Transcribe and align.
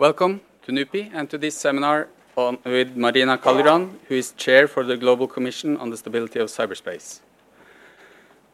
Welcome 0.00 0.40
to 0.62 0.72
NUPI 0.72 1.10
and 1.12 1.28
to 1.28 1.36
this 1.36 1.54
seminar 1.54 2.08
on, 2.34 2.56
with 2.64 2.96
Marina 2.96 3.36
Kaljurand, 3.36 3.96
who 4.08 4.14
is 4.14 4.32
chair 4.32 4.66
for 4.66 4.82
the 4.82 4.96
Global 4.96 5.26
Commission 5.28 5.76
on 5.76 5.90
the 5.90 5.96
Stability 5.98 6.38
of 6.38 6.48
Cyberspace. 6.48 7.20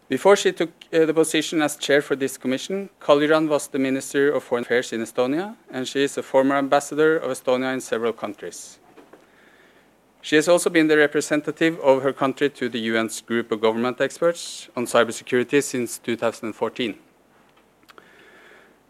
Before 0.09 0.35
she 0.35 0.51
took 0.51 0.71
uh, 0.93 1.07
the 1.07 1.15
position 1.15 1.63
as 1.63 1.77
chair 1.77 2.03
for 2.03 2.17
this 2.17 2.37
commission, 2.37 2.91
Kaljurand 3.01 3.49
was 3.49 3.69
the 3.69 3.79
Minister 3.79 4.33
of 4.33 4.43
Foreign 4.43 4.65
Affairs 4.65 4.93
in 4.93 5.03
Estonia, 5.03 5.55
and 5.71 5.87
she 5.87 6.03
is 6.03 6.19
a 6.19 6.23
former 6.25 6.57
ambassador 6.57 7.17
of 7.17 7.31
Estonia 7.31 7.73
in 7.73 7.81
several 7.81 8.13
countries. 8.13 8.81
She 10.23 10.35
has 10.35 10.49
also 10.49 10.69
been 10.69 10.89
the 10.89 10.97
representative 10.97 11.79
of 11.79 12.03
her 12.03 12.13
country 12.13 12.51
to 12.51 12.69
the 12.69 12.89
UN's 12.89 13.21
group 13.21 13.53
of 13.53 13.61
government 13.61 14.01
experts 14.01 14.69
on 14.75 14.87
cybersecurity 14.87 15.63
since 15.63 15.99
2014. 15.99 17.06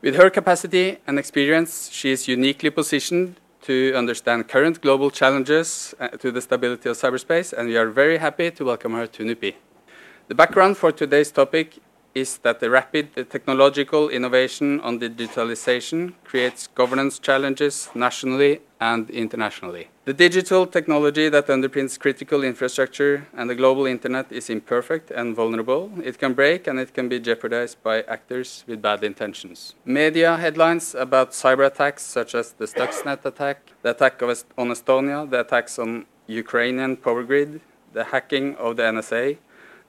With 0.03 0.15
her 0.17 0.29
capacity 0.29 0.99
and 1.07 1.19
experience, 1.19 1.91
she 1.91 2.11
is 2.11 2.29
uniquely 2.29 2.69
positioned 2.69 3.41
to 3.63 3.95
understand 3.95 4.47
current 4.47 4.83
global 4.83 5.11
challenges 5.11 5.95
uh, 5.99 6.09
to 6.09 6.31
the 6.31 6.43
stability 6.43 6.91
of 6.91 6.97
cyberspace, 6.97 7.53
and 7.53 7.69
we 7.69 7.79
are 7.79 7.89
very 7.89 8.19
happy 8.19 8.51
to 8.51 8.65
welcome 8.65 8.93
her 8.93 9.07
to 9.07 9.25
NUPI. 9.25 9.55
The 10.29 10.35
background 10.35 10.77
for 10.77 10.93
today's 10.93 11.31
topic 11.31 11.79
is 12.17 12.39
that 12.39 12.61
the 12.61 12.71
rapid 12.71 13.07
technological 13.29 14.09
innovation 14.09 14.81
on 14.81 14.99
digitalization 14.99 16.15
creates 16.25 16.67
governance 16.69 17.19
challenges 17.19 17.91
nationally 17.95 18.61
and 18.81 19.11
internationally. 19.11 19.89
The 20.07 20.15
digital 20.15 20.67
technology 20.67 21.29
that 21.29 21.47
underpins 21.49 21.99
critical 21.99 22.43
infrastructure 22.43 23.27
and 23.37 23.51
the 23.51 23.55
global 23.55 23.85
internet 23.85 24.33
is 24.33 24.49
imperfect 24.49 25.11
and 25.11 25.37
vulnerable. 25.37 25.91
It 26.03 26.19
can 26.19 26.33
break 26.33 26.67
and 26.67 26.79
it 26.81 26.95
can 26.95 27.07
be 27.11 27.21
jeopardized 27.21 27.83
by 27.83 28.01
actors 28.03 28.65
with 28.67 28.81
bad 28.81 29.05
intentions. 29.05 29.75
Media 29.85 30.39
headlines 30.39 30.95
about 30.95 31.33
cyber 31.33 31.67
attacks 31.67 32.03
such 32.03 32.35
as 32.35 32.53
the 32.53 32.65
Stuxnet 32.65 33.27
attack, 33.27 33.59
the 33.83 33.91
attack 33.91 34.23
on 34.23 34.69
Estonia, 34.71 35.29
the 35.29 35.41
attacks 35.41 35.79
on 35.79 36.07
Ukrainian 36.27 36.97
power 36.97 37.25
grid, 37.25 37.61
the 37.93 38.05
hacking 38.05 38.57
of 38.57 38.77
the 38.77 38.85
NSA, 38.85 39.37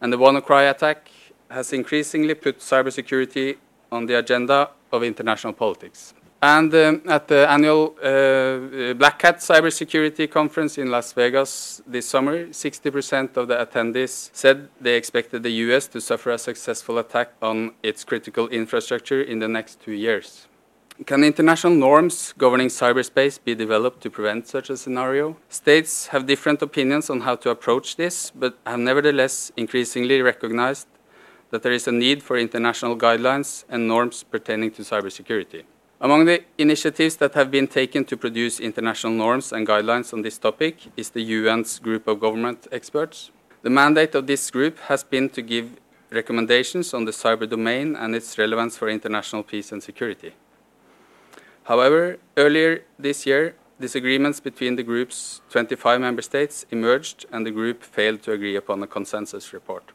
and 0.02 0.12
the 0.12 0.18
WannaCry 0.18 0.70
attack 0.70 1.10
has 1.50 1.74
increasingly 1.74 2.34
put 2.34 2.60
cybersecurity 2.60 3.58
on 3.92 4.06
the 4.06 4.18
agenda 4.18 4.70
of 4.92 5.04
international 5.04 5.54
politics. 5.54 6.14
And 6.42 6.74
um, 6.76 7.02
at 7.08 7.28
the 7.28 7.50
annual 7.50 7.96
uh, 7.98 8.94
Black 8.94 9.20
Hat 9.24 9.38
Cybersecurity 9.38 10.30
Conference 10.30 10.78
in 10.78 10.92
Las 10.92 11.14
Vegas 11.14 11.82
this 11.88 12.08
summer, 12.08 12.48
60% 12.48 13.38
of 13.38 13.48
the 13.48 13.56
attendees 13.56 14.30
said 14.34 14.70
they 14.80 14.96
expected 14.96 15.42
the 15.42 15.50
US 15.50 15.88
to 15.88 16.00
suffer 16.00 16.32
a 16.32 16.38
successful 16.38 17.00
attack 17.00 17.32
on 17.42 17.74
its 17.82 18.04
critical 18.04 18.48
infrastructure 18.50 19.20
in 19.20 19.40
the 19.40 19.48
next 19.48 19.82
two 19.82 19.94
years. 19.94 20.48
Can 21.06 21.24
international 21.24 21.74
norms 21.74 22.34
governing 22.38 22.70
cyberspace 22.70 23.40
be 23.44 23.54
developed 23.56 24.02
to 24.02 24.10
prevent 24.10 24.48
such 24.48 24.70
a 24.70 24.78
scenario? 24.78 25.38
States 25.50 26.08
have 26.08 26.26
different 26.26 26.62
opinions 26.62 27.10
on 27.10 27.22
how 27.22 27.36
to 27.36 27.50
approach 27.50 27.96
this, 27.96 28.32
but 28.32 28.58
have 28.66 28.80
nevertheless 28.80 29.52
increasingly 29.58 30.22
recognized 30.22 30.88
that 31.52 31.64
there 31.64 31.72
is 31.72 31.88
a 31.88 31.92
need 31.92 32.22
for 32.22 32.38
international 32.38 32.98
guidelines 32.98 33.64
and 33.70 33.88
norms 33.88 34.24
pertaining 34.24 34.72
to 34.72 34.82
cybersecurity. 34.82 35.64
Among 36.00 36.26
the 36.26 36.44
initiatives 36.58 37.16
that 37.16 37.34
have 37.34 37.50
been 37.50 37.68
taken 37.68 38.06
to 38.06 38.16
produce 38.16 38.60
international 38.60 39.14
norms 39.14 39.52
and 39.52 39.68
guidelines 39.68 40.14
on 40.14 40.22
this 40.22 40.38
topic 40.38 40.78
is 40.96 41.10
the 41.10 41.24
UN's 41.24 41.80
group 41.80 42.08
of 42.08 42.20
government 42.20 42.68
experts. 42.72 43.32
The 43.64 43.72
mandate 43.72 44.14
of 44.14 44.28
this 44.28 44.52
group 44.52 44.78
has 44.82 45.04
been 45.04 45.30
to 45.30 45.42
give 45.42 45.80
recommendations 46.12 46.94
on 46.94 47.06
the 47.06 47.12
cyber 47.12 47.50
domain 47.50 47.96
and 47.96 48.16
its 48.16 48.38
relevance 48.38 48.78
for 48.78 48.90
international 48.90 49.44
peace 49.44 49.72
and 49.72 49.82
security. 49.82 50.34
However, 51.64 52.18
earlier 52.38 52.84
this 53.00 53.26
year, 53.26 53.56
disagreements 53.80 54.40
between 54.40 54.76
the 54.76 54.84
group's 54.84 55.42
25 55.50 56.00
member 56.00 56.22
states 56.22 56.66
emerged 56.72 57.26
and 57.32 57.46
the 57.46 57.52
group 57.52 57.84
failed 57.84 58.22
to 58.24 58.32
agree 58.32 58.56
upon 58.56 58.82
a 58.84 58.88
consensus 58.88 59.52
report. 59.52 59.92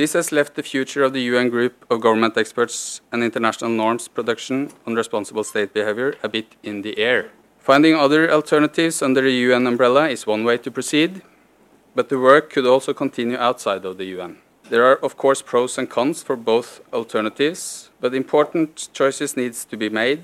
This 0.00 0.14
has 0.14 0.32
left 0.32 0.54
the 0.54 0.62
future 0.62 1.02
of 1.04 1.12
the 1.12 1.20
UN 1.32 1.50
group 1.50 1.84
of 1.90 2.00
government 2.00 2.38
experts 2.38 3.02
and 3.12 3.22
international 3.22 3.70
norms 3.70 4.08
production 4.08 4.70
on 4.86 4.94
responsible 4.94 5.44
state 5.44 5.74
behavior 5.74 6.14
a 6.22 6.28
bit 6.30 6.56
in 6.62 6.80
the 6.80 6.96
air. 6.96 7.32
Finding 7.58 7.94
other 7.94 8.32
alternatives 8.32 9.02
under 9.02 9.20
the 9.20 9.34
UN 9.48 9.66
umbrella 9.66 10.08
is 10.08 10.26
one 10.26 10.42
way 10.42 10.56
to 10.56 10.70
proceed, 10.70 11.20
but 11.94 12.08
the 12.08 12.18
work 12.18 12.48
could 12.48 12.64
also 12.64 12.94
continue 12.94 13.36
outside 13.36 13.84
of 13.84 13.98
the 13.98 14.06
UN. 14.16 14.38
There 14.70 14.86
are, 14.86 14.96
of 15.04 15.18
course, 15.18 15.42
pros 15.42 15.76
and 15.76 15.90
cons 15.90 16.22
for 16.22 16.34
both 16.34 16.80
alternatives, 16.94 17.90
but 18.00 18.14
important 18.14 18.88
choices 18.94 19.36
needs 19.36 19.66
to 19.66 19.76
be 19.76 19.90
made 19.90 20.22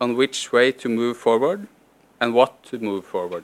on 0.00 0.16
which 0.16 0.52
way 0.52 0.70
to 0.70 0.88
move 0.88 1.16
forward 1.16 1.66
and 2.20 2.32
what 2.32 2.62
to 2.70 2.78
move 2.78 3.06
forward. 3.06 3.42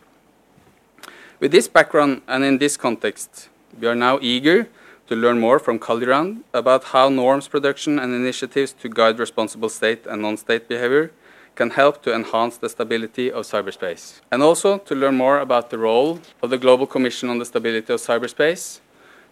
With 1.40 1.50
this 1.50 1.66
background 1.66 2.22
and 2.28 2.44
in 2.44 2.58
this 2.58 2.76
context, 2.76 3.48
we 3.80 3.88
are 3.88 3.96
now 3.96 4.20
eager 4.22 4.68
to 5.06 5.16
learn 5.16 5.38
more 5.38 5.58
from 5.58 5.78
Kaljurand 5.78 6.42
about 6.52 6.84
how 6.84 7.08
norms 7.08 7.48
production 7.48 7.98
and 7.98 8.14
initiatives 8.14 8.72
to 8.72 8.88
guide 8.88 9.18
responsible 9.18 9.68
state 9.68 10.06
and 10.06 10.22
non-state 10.22 10.68
behavior 10.68 11.10
can 11.54 11.70
help 11.70 12.02
to 12.02 12.14
enhance 12.14 12.56
the 12.58 12.68
stability 12.68 13.32
of 13.32 13.44
cyberspace. 13.44 14.20
And 14.30 14.42
also 14.42 14.78
to 14.78 14.94
learn 14.94 15.16
more 15.16 15.38
about 15.40 15.70
the 15.70 15.78
role 15.78 16.20
of 16.42 16.50
the 16.50 16.58
Global 16.58 16.86
Commission 16.86 17.30
on 17.30 17.38
the 17.38 17.46
Stability 17.46 17.92
of 17.92 18.00
Cyberspace, 18.00 18.80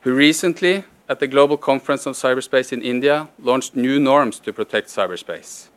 who 0.01 0.15
recently 0.15 0.85
at 1.09 1.21
the 1.21 1.27
Global 1.27 1.57
Conference 1.57 2.07
on 2.07 2.15
Cyberspace 2.15 2.73
in 2.73 2.81
India, 2.83 3.29
launched 3.39 3.77
new 3.77 4.01
norms 4.01 4.39
to 4.41 4.53
protect 4.53 4.89
cyberspace. 4.89 5.69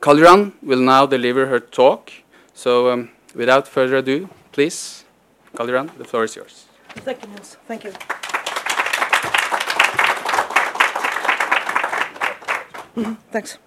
Kaljurand 0.00 0.52
will 0.62 0.80
now 0.80 1.04
deliver 1.06 1.46
her 1.46 1.60
talk. 1.60 2.10
So, 2.54 2.90
um, 2.90 3.10
without 3.34 3.68
further 3.68 3.96
ado, 3.96 4.28
please, 4.52 5.04
Kaljurand, 5.54 5.96
the 5.98 6.04
floor 6.04 6.24
is 6.24 6.36
yours. 6.36 6.66
Thank 6.88 7.22
you, 7.22 7.28
Niels. 7.28 7.56
Thank 7.66 7.84
you. 7.84 7.92
Mm-hmm. 12.96 13.14
Thanks. 13.32 13.58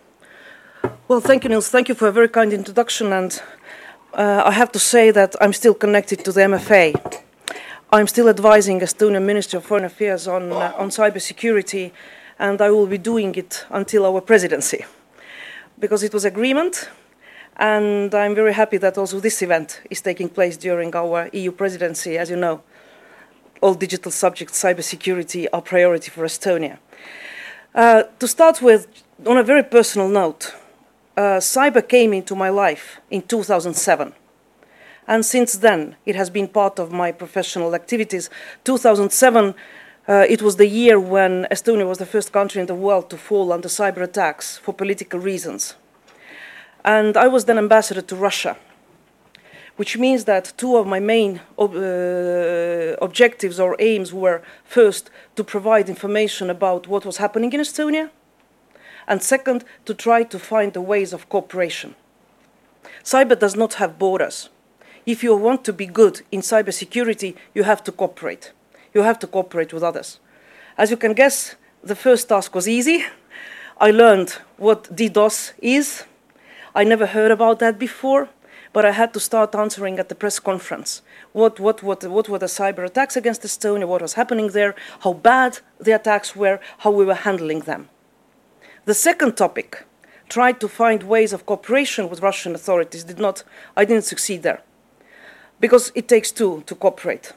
Well, 1.07 1.19
thank 1.19 1.43
you, 1.43 1.49
Niels. 1.49 1.69
Thank 1.69 1.89
you 1.89 1.95
for 1.95 2.07
a 2.07 2.11
very 2.11 2.29
kind 2.29 2.53
introduction. 2.53 3.11
And 3.11 3.41
uh, 4.13 4.43
I 4.45 4.51
have 4.51 4.71
to 4.71 4.79
say 4.79 5.11
that 5.11 5.35
I'm 5.41 5.53
still 5.53 5.73
connected 5.73 6.23
to 6.25 6.31
the 6.31 6.41
MFA. 6.41 7.23
I'm 7.91 8.07
still 8.07 8.29
advising 8.29 8.79
Estonian 8.81 9.25
Ministry 9.25 9.57
of 9.57 9.65
Foreign 9.65 9.85
Affairs 9.85 10.27
on, 10.27 10.51
uh, 10.51 10.73
on 10.77 10.89
cybersecurity, 10.89 11.91
and 12.37 12.61
I 12.61 12.69
will 12.69 12.87
be 12.87 12.97
doing 12.97 13.35
it 13.35 13.65
until 13.69 14.05
our 14.05 14.21
presidency. 14.21 14.85
Because 15.79 16.03
it 16.03 16.13
was 16.13 16.25
agreement, 16.25 16.89
and 17.57 18.13
I'm 18.13 18.35
very 18.35 18.53
happy 18.53 18.77
that 18.77 18.97
also 18.97 19.19
this 19.19 19.41
event 19.41 19.81
is 19.89 20.01
taking 20.01 20.29
place 20.29 20.57
during 20.57 20.95
our 20.95 21.29
EU 21.31 21.51
presidency. 21.51 22.17
As 22.17 22.29
you 22.29 22.35
know, 22.35 22.61
all 23.61 23.73
digital 23.73 24.11
subjects, 24.11 24.61
cybersecurity, 24.61 25.47
are 25.53 25.61
priority 25.61 26.11
for 26.11 26.25
Estonia. 26.25 26.77
Uh, 27.73 28.03
to 28.19 28.27
start 28.27 28.61
with, 28.61 28.87
on 29.27 29.37
a 29.37 29.43
very 29.43 29.63
personal 29.63 30.07
note, 30.07 30.55
uh, 31.15 31.39
cyber 31.39 31.87
came 31.87 32.13
into 32.13 32.35
my 32.35 32.49
life 32.49 33.01
in 33.09 33.21
2007 33.21 34.13
and 35.07 35.25
since 35.25 35.57
then 35.57 35.95
it 36.05 36.15
has 36.15 36.29
been 36.29 36.47
part 36.47 36.79
of 36.79 36.91
my 36.91 37.11
professional 37.11 37.73
activities. 37.73 38.29
2007, 38.65 39.55
uh, 40.07 40.25
it 40.29 40.41
was 40.41 40.57
the 40.57 40.67
year 40.67 40.99
when 40.99 41.47
Estonia 41.49 41.87
was 41.87 41.97
the 41.97 42.05
first 42.05 42.31
country 42.31 42.61
in 42.61 42.67
the 42.67 42.75
world 42.75 43.09
to 43.09 43.17
fall 43.17 43.51
under 43.51 43.69
cyber 43.69 44.01
attacks 44.01 44.57
for 44.57 44.73
political 44.73 45.19
reasons. 45.19 45.75
And 46.83 47.17
I 47.17 47.27
was 47.27 47.45
then 47.45 47.57
ambassador 47.57 48.01
to 48.01 48.15
Russia, 48.15 48.57
which 49.77 49.97
means 49.97 50.25
that 50.25 50.53
two 50.57 50.77
of 50.77 50.87
my 50.87 50.99
main 50.99 51.41
ob 51.57 51.75
uh, 51.75 52.95
objectives 53.01 53.59
or 53.59 53.75
aims 53.79 54.13
were 54.13 54.41
first, 54.63 55.09
to 55.35 55.43
provide 55.43 55.89
information 55.89 56.49
about 56.49 56.87
what 56.87 57.05
was 57.05 57.17
happening 57.17 57.51
in 57.53 57.61
Estonia, 57.61 58.09
and 59.07 59.21
second, 59.21 59.63
to 59.85 59.93
try 59.93 60.23
to 60.23 60.39
find 60.39 60.73
the 60.73 60.81
ways 60.81 61.13
of 61.13 61.29
cooperation. 61.29 61.95
Cyber 63.03 63.39
does 63.39 63.55
not 63.55 63.75
have 63.75 63.97
borders 63.99 64.49
if 65.07 65.23
you 65.23 65.33
want 65.33 65.63
to 65.63 65.73
be 65.73 65.85
good 65.85 66.21
in 66.33 66.41
cybersecurity, 66.41 67.33
you 67.55 67.63
have 67.63 67.81
to 67.85 67.93
cooperate. 67.93 68.51
You 68.93 69.03
have 69.03 69.17
to 69.19 69.27
cooperate 69.27 69.71
with 69.71 69.81
others. 69.81 70.19
As 70.77 70.91
you 70.91 70.97
can 70.97 71.13
guess, 71.13 71.55
the 71.81 71.95
first 71.95 72.27
task 72.27 72.53
was 72.53 72.67
easy. 72.67 73.05
I 73.79 73.91
learned 73.91 74.31
what 74.57 74.93
DDoS 74.93 75.53
is. 75.59 76.03
I 76.75 76.83
never 76.83 77.05
heard 77.05 77.31
about 77.31 77.59
that 77.59 77.79
before, 77.79 78.27
but 78.73 78.83
I 78.85 78.91
had 78.91 79.13
to 79.13 79.19
start 79.21 79.55
answering 79.55 79.97
at 79.97 80.09
the 80.09 80.15
press 80.15 80.39
conference. 80.39 81.01
What, 81.31 81.57
what, 81.57 81.81
what, 81.81 82.03
what 82.03 82.27
were 82.27 82.39
the 82.39 82.47
cyber 82.47 82.83
attacks 82.85 83.15
against 83.15 83.43
Estonia, 83.43 83.87
what 83.87 84.01
was 84.01 84.15
happening 84.15 84.49
there, 84.49 84.75
how 84.99 85.13
bad 85.13 85.59
the 85.79 85.93
attacks 85.93 86.35
were, 86.35 86.59
how 86.79 86.91
we 86.91 87.05
were 87.05 87.21
handling 87.27 87.61
them. 87.61 87.87
The 88.87 88.93
second 88.93 89.35
topic, 89.35 89.83
tried 90.29 90.61
to 90.61 90.69
find 90.69 91.03
ways 91.03 91.33
of 91.33 91.45
cooperation 91.45 92.07
with 92.07 92.21
Russian 92.21 92.55
authorities, 92.55 93.03
did 93.03 93.19
not, 93.19 93.43
I 93.75 93.83
didn't 93.83 94.05
succeed 94.05 94.43
there 94.43 94.61
because 95.59 95.91
it 95.93 96.07
takes 96.07 96.31
two 96.31 96.63
to 96.67 96.73
cooperate. 96.73 97.33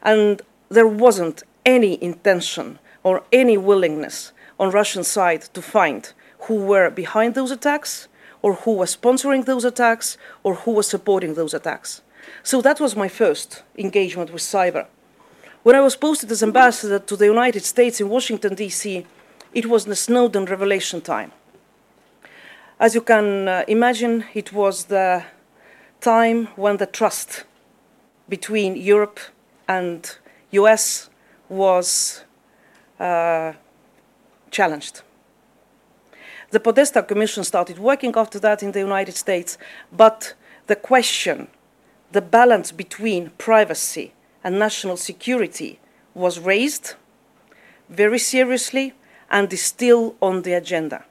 And 0.00 0.40
there 0.70 0.86
wasn't 0.88 1.42
any 1.66 2.02
intention 2.02 2.78
or 3.02 3.24
any 3.30 3.58
willingness 3.58 4.32
on 4.58 4.70
Russian 4.70 5.04
side 5.04 5.42
to 5.52 5.60
find 5.60 6.14
who 6.46 6.64
were 6.64 6.88
behind 6.88 7.34
those 7.34 7.50
attacks, 7.50 8.08
or 8.40 8.54
who 8.54 8.72
was 8.72 8.96
sponsoring 8.96 9.44
those 9.44 9.66
attacks, 9.66 10.16
or 10.42 10.54
who 10.54 10.70
was 10.70 10.86
supporting 10.86 11.34
those 11.34 11.52
attacks. 11.52 12.00
So 12.42 12.62
that 12.62 12.80
was 12.80 12.96
my 12.96 13.08
first 13.08 13.64
engagement 13.76 14.32
with 14.32 14.40
cyber. 14.40 14.86
When 15.62 15.76
I 15.76 15.80
was 15.80 15.94
posted 15.94 16.30
as 16.30 16.42
ambassador 16.42 17.00
to 17.00 17.16
the 17.16 17.26
United 17.26 17.64
States 17.64 18.00
in 18.00 18.08
Washington, 18.08 18.54
D.C., 18.54 19.04
it 19.56 19.64
was 19.64 19.86
the 19.86 19.96
Snowden 19.96 20.44
revelation 20.44 21.00
time. 21.00 21.32
As 22.78 22.94
you 22.94 23.00
can 23.00 23.48
uh, 23.48 23.64
imagine, 23.66 24.24
it 24.34 24.52
was 24.52 24.84
the 24.84 25.24
time 25.98 26.48
when 26.56 26.76
the 26.76 26.84
trust 26.84 27.44
between 28.28 28.76
Europe 28.76 29.18
and 29.66 30.18
US 30.50 31.08
was 31.48 32.22
uh, 33.00 33.54
challenged. 34.50 35.00
The 36.50 36.60
Podesta 36.60 37.02
Commission 37.02 37.42
started 37.42 37.78
working 37.78 38.12
after 38.14 38.38
that 38.40 38.62
in 38.62 38.72
the 38.72 38.80
United 38.80 39.16
States, 39.16 39.56
but 39.90 40.34
the 40.66 40.76
question, 40.76 41.48
the 42.12 42.20
balance 42.20 42.72
between 42.72 43.30
privacy 43.38 44.12
and 44.44 44.58
national 44.58 44.98
security 44.98 45.78
was 46.12 46.38
raised 46.38 46.92
very 47.88 48.18
seriously 48.18 48.92
and 49.30 49.52
is 49.52 49.62
still 49.62 50.14
on 50.20 50.42
the 50.42 50.52
agenda. 50.52 51.04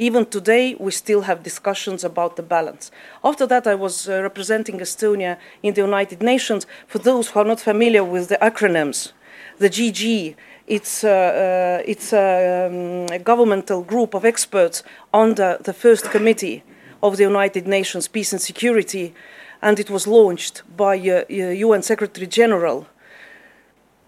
Even 0.00 0.24
today, 0.24 0.76
we 0.78 0.92
still 0.92 1.22
have 1.22 1.42
discussions 1.42 2.04
about 2.04 2.36
the 2.36 2.42
balance. 2.42 2.92
After 3.24 3.46
that, 3.46 3.66
I 3.66 3.74
was 3.74 4.08
uh, 4.08 4.22
representing 4.22 4.78
Estonia 4.78 5.38
in 5.60 5.74
the 5.74 5.80
United 5.80 6.22
Nations. 6.22 6.68
For 6.86 7.00
those 7.00 7.28
who 7.28 7.40
are 7.40 7.44
not 7.44 7.58
familiar 7.58 8.04
with 8.04 8.28
the 8.28 8.38
acronyms, 8.40 9.10
the 9.58 9.68
GG, 9.68 10.36
it's, 10.68 11.02
uh, 11.02 11.08
uh, 11.08 11.82
it's 11.84 12.12
a, 12.12 12.66
um, 12.66 13.06
a, 13.12 13.18
governmental 13.18 13.82
group 13.82 14.14
of 14.14 14.24
experts 14.24 14.84
under 15.12 15.58
the 15.64 15.72
first 15.72 16.12
committee 16.12 16.62
of 17.02 17.16
the 17.16 17.24
United 17.24 17.66
Nations 17.66 18.06
Peace 18.06 18.32
and 18.32 18.40
Security, 18.40 19.14
and 19.60 19.80
it 19.80 19.90
was 19.90 20.06
launched 20.06 20.62
by 20.76 20.94
UN 20.94 21.78
uh, 21.78 21.82
Secretary 21.82 22.28
General 22.28 22.86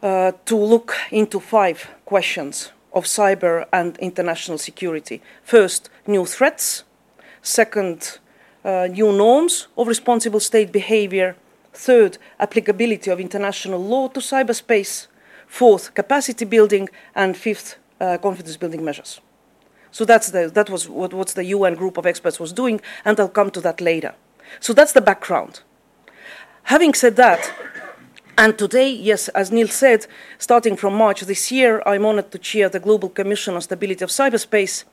uh, 0.02 0.31
to 0.44 0.56
look 0.56 0.96
into 1.11 1.40
five 1.40 1.88
questions 2.05 2.70
of 2.92 3.04
cyber 3.04 3.66
and 3.72 3.96
international 3.98 4.58
security. 4.58 5.22
First, 5.42 5.90
new 6.06 6.25
threats. 6.26 6.84
Second, 7.42 8.19
uh, 8.64 8.88
new 8.90 9.12
norms 9.12 9.69
of 9.76 9.88
responsible 9.88 10.40
state 10.40 10.72
behavior. 10.72 11.37
Third, 11.72 12.19
applicability 12.38 13.10
of 13.10 13.20
international 13.20 13.82
law 13.82 14.08
to 14.08 14.20
cyberspace. 14.20 15.06
Fourth, 15.46 15.94
capacity 15.94 16.44
building. 16.44 16.88
And 17.14 17.37
fifth, 17.37 17.76
uh, 18.00 18.19
confidence 18.19 18.56
building 18.56 18.84
measures. 18.84 19.20
So 19.93 20.04
that's 20.04 20.31
the, 20.31 20.48
that 20.48 20.70
was 20.70 20.88
what, 20.88 21.12
what 21.12 21.28
the 21.28 21.44
UN 21.44 21.75
group 21.75 21.96
of 21.96 22.06
experts 22.06 22.38
was 22.38 22.52
doing, 22.52 22.81
and 23.04 23.19
I'll 23.19 23.28
come 23.28 23.50
to 23.50 23.60
that 23.62 23.81
later. 23.81 24.14
So 24.60 24.72
that's 24.72 24.93
the 24.93 25.00
background. 25.00 25.60
Having 26.64 26.94
said 26.94 27.16
that, 27.16 27.52
and 28.37 28.59
today, 28.59 28.91
yes, 28.91 29.29
as 29.29 29.50
Neil 29.50 29.69
said, 29.69 30.06
starting 30.38 30.77
from 30.77 30.94
March 30.94 31.21
this 31.23 31.50
year, 31.53 31.82
I'm 31.87 32.05
honored 32.06 32.31
to 32.32 32.38
chair 32.38 32.69
the 32.69 32.81
Global 32.81 33.09
Commission 33.09 33.55
on 33.55 33.61
Stability 33.61 34.05
of 34.05 34.11
Cyberspace. 34.11 34.85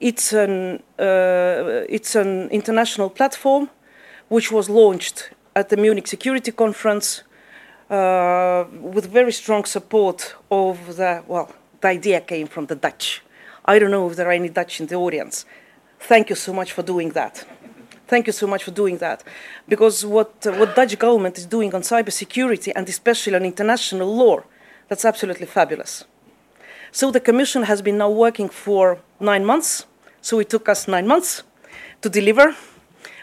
It's 0.00 0.32
an, 0.32 0.82
uh, 0.98 1.84
it's 1.88 2.14
an 2.14 2.48
international 2.50 3.10
platform 3.10 3.70
which 4.28 4.50
was 4.50 4.68
launched 4.68 5.30
at 5.54 5.68
the 5.68 5.76
Munich 5.76 6.06
Security 6.06 6.52
Conference 6.52 7.22
uh, 7.90 8.64
with 8.80 9.06
very 9.06 9.32
strong 9.32 9.64
support 9.64 10.34
of 10.50 10.96
the, 10.96 11.22
well, 11.26 11.52
the 11.80 11.88
idea 11.88 12.20
came 12.20 12.46
from 12.46 12.66
the 12.66 12.74
Dutch. 12.74 13.22
I 13.64 13.78
don't 13.78 13.90
know 13.90 14.08
if 14.10 14.16
there 14.16 14.28
are 14.28 14.32
any 14.32 14.48
Dutch 14.48 14.80
in 14.80 14.86
the 14.86 14.96
audience. 14.96 15.44
Thank 16.00 16.30
you 16.30 16.36
so 16.36 16.52
much 16.52 16.72
for 16.72 16.82
doing 16.82 17.10
that. 17.10 17.44
Thank 18.14 18.28
you 18.28 18.32
so 18.32 18.46
much 18.46 18.62
for 18.62 18.70
doing 18.70 18.98
that. 18.98 19.24
Because 19.68 20.06
what, 20.06 20.46
uh, 20.46 20.52
what 20.52 20.76
Dutch 20.76 20.96
government 21.00 21.36
is 21.36 21.46
doing 21.46 21.74
on 21.74 21.82
cybersecurity 21.82 22.70
and 22.76 22.88
especially 22.88 23.34
on 23.34 23.44
international 23.44 24.06
law, 24.14 24.44
that's 24.86 25.04
absolutely 25.04 25.46
fabulous. 25.46 26.04
So 26.92 27.10
the 27.10 27.18
Commission 27.18 27.64
has 27.64 27.82
been 27.82 27.98
now 27.98 28.10
working 28.10 28.48
for 28.48 29.00
nine 29.18 29.44
months. 29.44 29.86
So 30.20 30.38
it 30.38 30.48
took 30.48 30.68
us 30.68 30.86
nine 30.86 31.08
months 31.08 31.42
to 32.02 32.08
deliver 32.08 32.54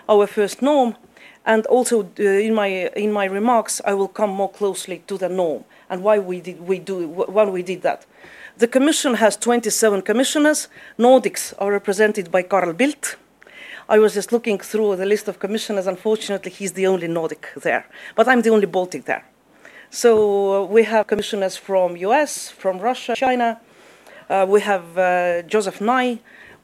our 0.09 0.27
first 0.27 0.61
norm. 0.61 0.97
And 1.45 1.65
also 1.67 2.09
uh, 2.19 2.23
in, 2.23 2.53
my, 2.53 2.67
in 3.05 3.13
my 3.13 3.23
remarks, 3.23 3.79
I 3.85 3.93
will 3.93 4.09
come 4.09 4.31
more 4.31 4.51
closely 4.51 5.03
to 5.07 5.17
the 5.17 5.29
norm 5.29 5.63
and 5.89 6.03
why 6.03 6.19
we 6.19 6.41
did, 6.41 6.59
we 6.59 6.79
do, 6.79 7.07
why 7.07 7.45
we 7.45 7.63
did 7.63 7.81
that. 7.83 8.05
The 8.57 8.67
Commission 8.67 9.13
has 9.13 9.37
27 9.37 10.01
commissioners. 10.01 10.67
Nordics 10.99 11.53
are 11.59 11.71
represented 11.71 12.29
by 12.29 12.43
Carl 12.43 12.73
Bildt, 12.73 13.15
I 13.89 13.99
was 13.99 14.13
just 14.13 14.31
looking 14.31 14.59
through 14.59 14.95
the 14.95 15.05
list 15.05 15.27
of 15.27 15.39
commissioners. 15.39 15.87
Unfortunately, 15.87 16.51
he's 16.51 16.73
the 16.73 16.87
only 16.87 17.07
Nordic 17.07 17.47
there, 17.55 17.85
but 18.15 18.27
I'm 18.27 18.41
the 18.41 18.49
only 18.49 18.67
Baltic 18.67 19.05
there. 19.05 19.25
So 19.89 20.63
uh, 20.63 20.65
we 20.65 20.83
have 20.83 21.07
commissioners 21.07 21.57
from 21.57 21.97
US, 21.97 22.49
from 22.49 22.79
Russia, 22.79 23.13
China. 23.15 23.59
Uh, 24.29 24.45
we 24.47 24.61
have 24.61 24.97
uh, 24.97 25.41
Joseph 25.43 25.81
Nye. 25.81 26.19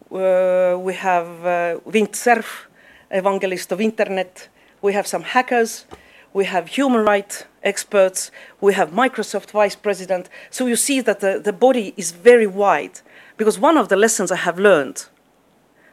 Uh, 0.10 0.78
we 0.80 0.94
have 0.94 1.46
uh, 1.46 1.80
Vint 1.86 2.16
Cerf, 2.16 2.69
evangelist 3.12 3.72
of 3.74 3.81
internet. 3.81 4.48
We 4.81 4.94
have 4.94 5.06
some 5.06 5.24
hackers. 5.24 5.86
We 6.34 6.46
have 6.46 6.68
human 6.68 7.04
rights 7.04 7.46
experts. 7.64 8.31
We 8.62 8.74
have 8.74 8.92
Microsoft 8.92 9.52
vice 9.52 9.75
president. 9.75 10.30
So 10.50 10.66
you 10.68 10.75
see 10.78 11.02
that 11.02 11.19
the, 11.19 11.40
the 11.44 11.54
body 11.54 11.94
is 11.98 12.12
very 12.12 12.48
wide. 12.48 13.02
Because 13.36 13.60
one 13.60 13.78
of 13.78 13.90
the 13.90 13.96
lessons 13.96 14.31
I 14.31 14.38
have 14.38 14.58
learned, 14.58 15.06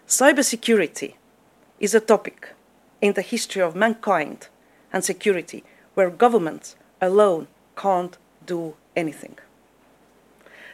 cybersecurity 0.06 1.14
is 1.80 1.94
a 1.94 2.00
topic 2.00 2.54
in 3.00 3.14
the 3.14 3.22
history 3.22 3.62
of 3.62 3.74
mankind 3.74 4.48
and 4.92 5.04
security 5.04 5.64
where 5.94 6.10
governments 6.10 6.76
alone 7.00 7.46
can't 7.76 8.18
do 8.44 8.74
anything. 8.94 9.38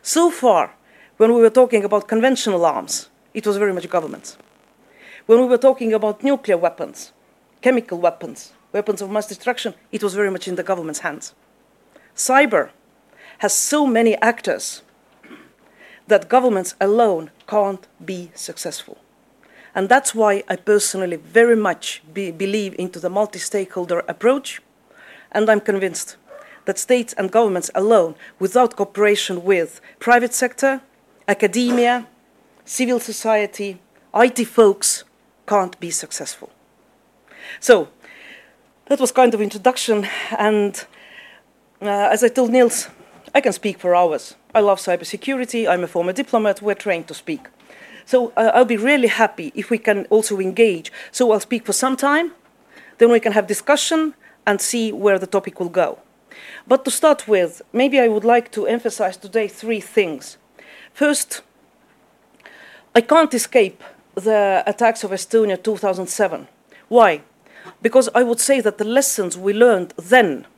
So 0.03 0.31
far, 0.31 0.75
when 1.17 1.35
we 1.35 1.41
were 1.41 1.51
talking 1.51 1.85
about 1.85 2.09
conventional 2.09 2.65
arms, 2.65 3.09
it 3.35 3.47
was 3.47 3.57
very 3.57 3.73
much 3.73 3.89
governments. 3.89 4.37
When 5.27 5.41
we 5.41 5.47
were 5.47 5.59
talking 5.59 5.93
about 5.93 6.25
nuclear 6.25 6.57
weapons, 6.57 7.13
chemical 7.61 7.99
weapons, 7.99 8.53
weapons 8.73 9.01
of 9.03 9.11
mass 9.11 9.29
destruction, 9.29 9.75
it 9.93 10.03
was 10.03 10.15
very 10.15 10.31
much 10.31 10.49
in 10.49 10.57
the 10.57 10.63
government's 10.63 11.01
hands. 11.01 11.35
Cyber 12.17 12.71
has 13.39 13.53
so 13.53 13.87
many 13.87 14.17
actors 14.17 14.83
that 16.09 16.29
governments 16.29 16.75
alone 16.81 17.31
can't 17.47 17.87
be 18.05 18.33
successful. 18.35 18.99
And 19.75 19.89
that's 19.89 20.15
why 20.15 20.43
I 20.49 20.57
personally 20.57 21.17
very 21.17 21.57
much 21.57 22.03
be, 22.13 22.31
believe 22.31 22.75
into 22.79 22.99
the 22.99 23.11
multi-stakeholder 23.11 24.01
approach. 24.09 24.61
And 25.33 25.49
I'm 25.49 25.61
convinced 25.61 26.17
that 26.65 26.79
states 26.79 27.13
and 27.15 27.31
governments 27.31 27.71
alone, 27.75 28.15
without 28.39 28.77
cooperation 28.77 29.45
with 29.45 29.81
private 29.99 30.35
sector, 30.35 30.81
academia, 31.29 32.07
civil 32.65 33.01
society, 33.01 33.81
IT 34.15 34.45
folks, 34.45 35.05
can't 35.47 35.79
be 35.81 35.91
successful. 35.91 36.51
So 37.61 37.89
that 38.87 39.01
was 39.01 39.13
kind 39.13 39.35
of 39.35 39.41
introduction. 39.41 40.07
And 40.39 40.85
uh, 41.81 42.09
as 42.13 42.23
I 42.23 42.29
told 42.29 42.51
Niels, 42.51 42.89
I 43.35 43.41
can 43.41 43.53
speak 43.53 43.79
for 43.79 43.95
hours. 43.95 44.35
I 44.55 44.61
love 44.61 44.79
cybersecurity. 44.79 45.69
I'm 45.69 45.85
a 45.85 45.87
former 45.87 46.13
diplomat. 46.13 46.61
We're 46.61 46.75
trained 46.75 47.07
to 47.09 47.15
speak. 47.15 47.47
So 48.11 48.33
uh, 48.37 48.51
I'll 48.55 48.65
be 48.65 48.77
really 48.77 49.07
happy 49.07 49.53
if 49.55 49.71
we 49.71 49.79
can 49.79 50.05
also 50.07 50.41
engage. 50.41 50.91
So 51.13 51.31
I'll 51.31 51.39
speak 51.39 51.65
for 51.65 51.73
some 51.73 51.97
time, 51.97 52.33
then 52.99 53.09
we 53.13 53.21
can 53.21 53.31
have 53.31 53.47
discussion 53.47 54.15
and 54.45 54.61
see 54.61 54.91
where 54.91 55.17
the 55.17 55.29
topic 55.29 55.61
will 55.61 55.69
go. 55.69 56.01
But 56.67 56.85
to 56.87 56.91
start 56.91 57.29
with, 57.29 57.63
maybe 57.73 58.01
I 58.01 58.09
would 58.09 58.25
like 58.25 58.51
to 58.51 58.67
emphasize 58.67 59.17
today 59.17 59.47
three 59.47 59.79
things. 59.79 60.39
First, 60.93 61.43
I 62.97 63.01
can't 63.01 63.33
escape 63.33 63.81
the 64.17 64.65
attacks 64.67 65.05
of 65.05 65.13
Estonia 65.13 65.63
2007. 65.63 66.49
Why? 66.89 67.23
Because 67.81 68.09
I 68.13 68.25
would 68.25 68.41
say 68.41 68.61
that 68.61 68.79
the 68.79 68.91
lessons 68.99 69.39
we 69.39 69.53
learned 69.53 69.95
then 69.97 70.49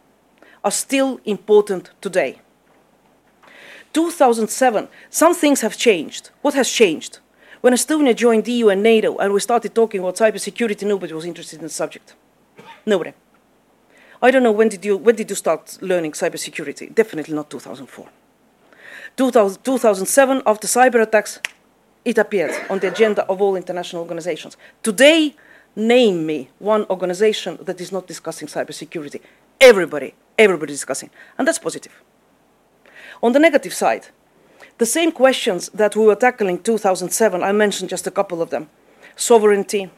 are 0.64 0.70
still 0.70 1.20
important 1.26 1.90
today. 2.00 2.40
2007, 3.92 4.88
some 5.10 5.34
things 5.34 5.60
have 5.60 5.76
changed. 5.76 6.30
What 6.40 6.54
has 6.54 6.70
changed? 6.70 7.18
When 7.62 7.74
Estonia 7.74 8.12
joined 8.16 8.44
the 8.44 8.52
EU 8.54 8.70
and 8.70 8.82
NATO 8.82 9.16
and 9.18 9.32
we 9.32 9.38
started 9.38 9.72
talking 9.72 10.00
about 10.00 10.16
cybersecurity, 10.16 10.84
nobody 10.84 11.14
was 11.14 11.24
interested 11.24 11.60
in 11.60 11.62
the 11.62 11.68
subject. 11.68 12.16
Nobody. 12.84 13.12
I 14.20 14.32
don't 14.32 14.42
know 14.42 14.50
when 14.50 14.68
did 14.68 14.84
you, 14.84 14.96
when 14.96 15.14
did 15.14 15.30
you 15.30 15.36
start 15.36 15.78
learning 15.80 16.10
cybersecurity? 16.10 16.92
Definitely 16.92 17.36
not 17.36 17.50
2004. 17.50 18.08
2000, 19.16 19.62
2007, 19.62 20.42
after 20.44 20.66
cyber 20.66 21.02
attacks, 21.02 21.38
it 22.04 22.18
appeared 22.18 22.52
on 22.68 22.80
the 22.80 22.88
agenda 22.88 23.24
of 23.26 23.40
all 23.40 23.54
international 23.54 24.02
organizations. 24.02 24.56
Today, 24.82 25.36
name 25.76 26.26
me 26.26 26.48
one 26.58 26.84
organization 26.90 27.58
that 27.62 27.80
is 27.80 27.92
not 27.92 28.08
discussing 28.08 28.48
cybersecurity. 28.48 29.20
Everybody, 29.60 30.14
everybody 30.36 30.72
is 30.72 30.80
discussing. 30.80 31.10
And 31.38 31.46
that's 31.46 31.60
positive. 31.60 31.92
On 33.22 33.30
the 33.30 33.38
negative 33.38 33.72
side, 33.72 34.08
the 34.78 34.86
same 34.86 35.12
questions 35.12 35.68
that 35.74 35.94
we 35.96 36.04
were 36.04 36.16
tackling 36.16 36.56
in 36.56 36.62
2007, 36.62 37.42
I 37.42 37.52
mentioned 37.52 37.90
just 37.90 38.06
a 38.06 38.10
couple 38.10 38.42
of 38.42 38.50
them. 38.50 38.68
sovereignty, 39.16 39.90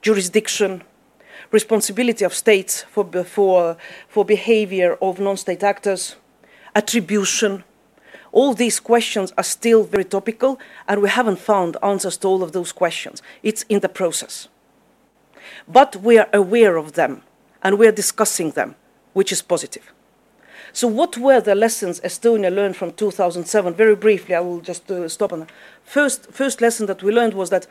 jurisdiction, 0.00 0.82
responsibility 1.50 2.24
of 2.24 2.34
states 2.34 2.82
for, 2.82 3.04
for, 3.24 3.76
for 4.08 4.24
behavior 4.24 4.96
of 5.02 5.20
non-state 5.20 5.62
actors, 5.62 6.16
attribution. 6.74 7.64
All 8.32 8.54
these 8.54 8.80
questions 8.80 9.32
are 9.36 9.44
still 9.44 9.84
very 9.84 10.04
topical, 10.04 10.58
and 10.88 11.02
we 11.02 11.08
haven't 11.08 11.38
found 11.38 11.76
answers 11.82 12.16
to 12.18 12.28
all 12.28 12.42
of 12.42 12.52
those 12.52 12.72
questions. 12.72 13.22
It's 13.42 13.62
in 13.68 13.80
the 13.80 13.88
process. 13.88 14.48
But 15.68 15.96
we 15.96 16.18
are 16.18 16.28
aware 16.32 16.76
of 16.76 16.92
them, 16.92 17.22
and 17.62 17.78
we 17.78 17.86
are 17.86 17.92
discussing 17.92 18.52
them, 18.52 18.74
which 19.12 19.32
is 19.32 19.42
positive. 19.42 19.92
So 20.74 20.88
what 20.88 21.18
were 21.18 21.40
the 21.40 21.54
lessons 21.54 22.00
Estonia 22.00 22.54
learned 22.54 22.76
from 22.76 22.92
2007? 22.92 23.74
Very 23.74 23.94
briefly, 23.94 24.34
I 24.34 24.40
will 24.40 24.60
just 24.60 24.90
uh, 24.90 25.06
stop 25.08 25.32
on 25.32 25.40
that. 25.40 25.52
First, 25.84 26.32
first 26.32 26.62
lesson 26.62 26.86
that 26.86 27.02
we 27.02 27.12
learned 27.12 27.34
was 27.34 27.50
that 27.50 27.66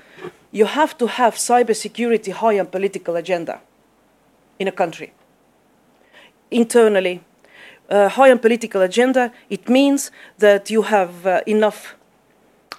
you 0.51 0.65
have 0.65 0.95
to 0.99 1.07
have 1.07 1.35
cybersecurity 1.35 2.31
high 2.31 2.59
on 2.59 2.67
political 2.67 3.15
agenda 3.15 3.59
in 4.59 4.67
a 4.67 4.71
country. 4.71 5.13
Internally, 6.51 7.23
uh, 7.89 8.09
high 8.09 8.29
on 8.29 8.37
political 8.37 8.81
agenda, 8.81 9.31
it 9.49 9.67
means 9.67 10.11
that 10.37 10.69
you 10.69 10.83
have 10.83 11.25
uh, 11.25 11.41
enough 11.47 11.95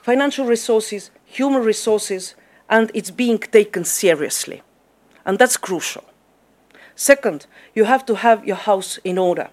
financial 0.03 0.47
resources, 0.47 1.11
human 1.25 1.63
resources, 1.63 2.37
and 2.69 2.93
it's 2.95 3.11
being 3.11 3.39
taken 3.39 3.85
seriously. 3.85 4.63
And 5.27 5.39
that's 5.39 5.57
crucial. 5.57 6.05
Second, 6.95 7.47
you 7.75 7.85
have 7.85 8.07
to 8.07 8.15
have 8.15 8.47
your 8.47 8.57
house 8.57 8.99
in 9.03 9.19
order 9.19 9.51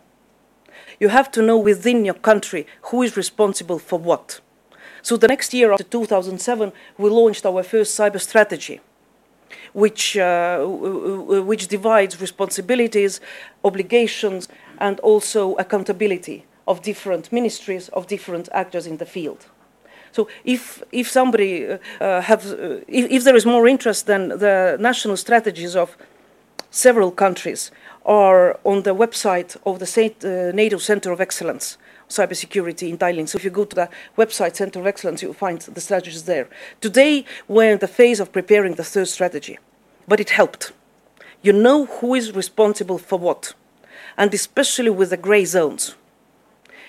you 1.00 1.10
have 1.10 1.32
to 1.32 1.41
know 1.41 1.58
within 1.58 2.06
your 2.06 2.15
country 2.15 2.68
who 2.84 3.01
is 3.01 3.15
responsible 3.15 3.79
for 3.79 4.00
what. 4.00 4.41
So 5.01 5.18
the 5.18 5.27
next 5.27 5.53
year, 5.53 5.72
after 5.72 5.84
2007, 5.84 6.72
we 6.98 7.10
launched 7.10 7.46
our 7.46 7.63
first 7.63 7.98
cyber 7.98 8.20
strategy, 8.20 8.82
which, 9.74 10.18
uh, 10.18 10.65
which 10.65 11.68
divides 11.68 12.20
responsibilities, 12.20 13.22
obligations, 13.63 14.50
and 14.77 15.00
also 15.00 15.56
accountability 15.56 16.46
of 16.68 16.82
different 16.82 17.32
ministries, 17.32 17.89
of 17.89 18.08
different 18.08 18.50
actors 18.51 18.86
in 18.86 18.98
the 18.98 19.06
field. 19.06 19.48
So 20.12 20.27
if, 20.44 20.84
if 20.91 21.10
somebody 21.10 21.68
uh, 21.68 22.22
have, 22.22 22.46
uh, 22.46 22.82
if, 22.88 23.12
if 23.12 23.24
there 23.24 23.36
is 23.36 23.46
more 23.46 23.68
interest 23.68 24.06
than 24.08 24.29
the 24.29 24.77
national 24.79 25.18
strategies 25.18 25.75
of 25.75 25.96
several 26.72 27.12
countries, 27.12 27.72
are 28.09 28.59
on 28.63 28.81
the 28.81 28.95
website 28.95 29.55
of 29.67 29.77
the 29.77 29.87
uh, 30.23 30.51
NATO 30.55 30.79
Center 30.79 31.11
of 31.11 31.21
Excellence, 31.21 31.77
cybersecurity 32.09 32.89
in 32.89 32.97
Tallinn. 32.97 33.29
So 33.29 33.37
if 33.37 33.43
you 33.43 33.51
go 33.51 33.65
to 33.65 33.75
the 33.75 33.89
website 34.17 34.55
Center 34.55 34.79
of 34.79 34.87
Excellence, 34.87 35.21
you'll 35.21 35.33
find 35.33 35.61
the 35.61 35.79
strategies 35.79 36.23
there. 36.23 36.49
Today, 36.81 37.23
we're 37.47 37.73
in 37.73 37.77
the 37.77 37.87
phase 37.87 38.19
of 38.19 38.31
preparing 38.31 38.73
the 38.73 38.83
third 38.83 39.07
strategy, 39.07 39.59
but 40.07 40.19
it 40.19 40.31
helped. 40.31 40.71
You 41.43 41.53
know 41.53 41.85
who 41.85 42.15
is 42.15 42.33
responsible 42.33 42.97
for 42.97 43.19
what, 43.19 43.53
and 44.17 44.33
especially 44.33 44.89
with 44.89 45.11
the 45.11 45.17
gray 45.17 45.45
zones, 45.45 45.95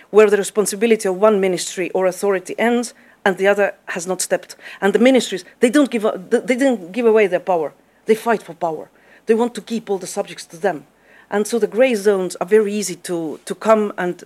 where 0.08 0.30
the 0.30 0.38
responsibility 0.38 1.06
of 1.06 1.16
one 1.16 1.38
ministry 1.38 1.90
or 1.90 2.06
authority 2.06 2.54
ends 2.58 2.94
and 3.26 3.36
the 3.36 3.46
other 3.46 3.74
has 3.88 4.06
not 4.06 4.22
stepped. 4.22 4.56
And 4.80 4.94
the 4.94 4.98
ministries, 4.98 5.44
they 5.60 5.68
don't 5.68 5.90
give, 5.90 6.02
they 6.30 6.56
didn't 6.56 6.92
give 6.92 7.04
away 7.04 7.26
their 7.26 7.40
power. 7.40 7.74
They 8.06 8.14
fight 8.14 8.42
for 8.42 8.54
power. 8.54 8.88
They 9.26 9.34
want 9.34 9.54
to 9.56 9.60
keep 9.60 9.90
all 9.90 9.98
the 9.98 10.06
subjects 10.06 10.46
to 10.46 10.56
them. 10.56 10.86
And 11.30 11.46
so 11.46 11.58
the 11.58 11.66
gray 11.66 11.94
zones 11.94 12.36
are 12.36 12.46
very 12.46 12.72
easy 12.74 12.96
to, 12.96 13.40
to 13.44 13.54
come 13.54 13.92
and 13.96 14.24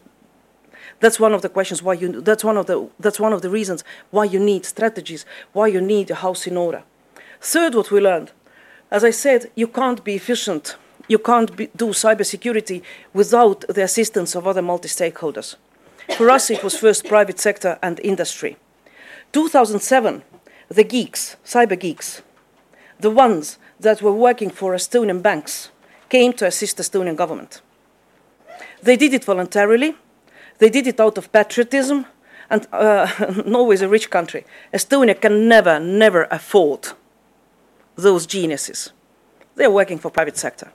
that's 1.01 1.21
one 1.21 1.35
of 1.35 1.43
the 1.43 1.49
questions 1.49 1.83
why 1.83 1.95
you 1.95 2.21
that's 2.21 2.45
one 2.45 2.57
of 2.57 2.67
the 2.67 2.89
that's 2.99 3.21
one 3.21 3.33
of 3.33 3.43
the 3.43 3.51
reasons 3.51 3.85
why 4.11 4.25
you 4.25 4.39
need 4.39 4.65
strategies, 4.65 5.27
why 5.53 5.67
you 5.67 5.81
need 5.81 6.11
a 6.11 6.15
house 6.15 6.47
in 6.47 6.57
order. 6.57 6.83
Third, 7.41 7.75
what 7.75 7.91
we 7.91 8.01
learned, 8.01 8.33
as 8.91 9.05
I 9.05 9.11
said, 9.11 9.51
you 9.55 9.69
can't 9.69 10.03
be 10.03 10.15
efficient, 10.15 10.77
you 11.09 11.19
can't 11.19 11.55
be, 11.57 11.69
do 11.77 11.89
cybersecurity 11.89 12.83
without 13.13 13.65
the 13.69 13.83
assistance 13.83 14.35
of 14.35 14.47
other 14.47 14.63
multi-stakeholders. 14.63 15.57
For 16.17 16.31
us, 16.31 16.51
it 16.51 16.65
was 16.65 16.79
first 16.79 17.07
private 17.07 17.39
sector 17.39 17.79
and 17.83 18.01
industry. 18.01 18.57
2007, 19.33 20.23
the 20.69 20.85
geeks, 20.85 21.37
cyber 21.45 21.79
geeks, 21.79 22.23
the 22.99 23.11
ones 23.11 23.59
that 23.81 24.01
were 24.01 24.13
working 24.13 24.49
for 24.49 24.75
Estonian 24.75 25.21
banks, 25.21 25.71
came 26.19 26.33
to 26.33 26.47
assist 26.47 26.77
the 26.77 26.85
Estonian 26.85 27.17
government. 27.17 27.63
They 28.87 28.97
did 28.97 29.13
it 29.15 29.25
voluntarily, 29.25 29.91
they 30.61 30.71
did 30.71 30.87
it 30.87 31.01
out 31.01 31.19
of 31.19 31.33
patriotism, 31.33 32.07
and 32.51 32.61
uh, 32.73 33.09
Norway 33.47 33.75
is 33.75 33.83
a 33.83 33.89
rich 33.89 34.09
country. 34.11 34.45
Estonia 34.73 35.21
can 35.21 35.49
never, 35.49 35.81
never 35.81 36.23
afford 36.31 36.83
those 37.97 38.27
geniuses. 38.27 38.93
They're 39.57 39.79
working 39.81 39.99
for 39.99 40.11
private 40.11 40.37
sector. 40.37 40.69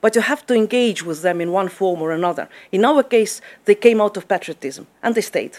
But 0.00 0.14
you 0.16 0.22
have 0.22 0.44
to 0.46 0.54
engage 0.54 1.00
with 1.08 1.22
them 1.22 1.40
in 1.40 1.52
one 1.52 1.68
form 1.68 2.02
or 2.02 2.10
another. 2.10 2.48
In 2.72 2.84
our 2.84 3.02
case, 3.04 3.40
they 3.66 3.76
came 3.76 4.00
out 4.00 4.16
of 4.16 4.26
patriotism, 4.26 4.86
and 5.02 5.14
they 5.14 5.22
stayed. 5.22 5.56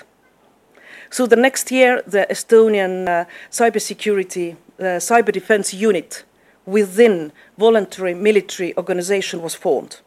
So 1.09 1.27
the 1.27 1.41
next 1.47 1.71
year, 1.71 2.03
the 2.05 2.27
Estonian 2.29 3.07
uh, 3.07 3.25
cybersecurity, 3.51 4.47
uh, 4.79 4.99
cyber 4.99 5.31
defense 5.31 5.73
unit 5.73 6.25
within 6.67 7.31
voluntary 7.57 8.13
military 8.13 8.77
organization 8.77 9.41
was 9.41 9.55
formed. 9.55 10.01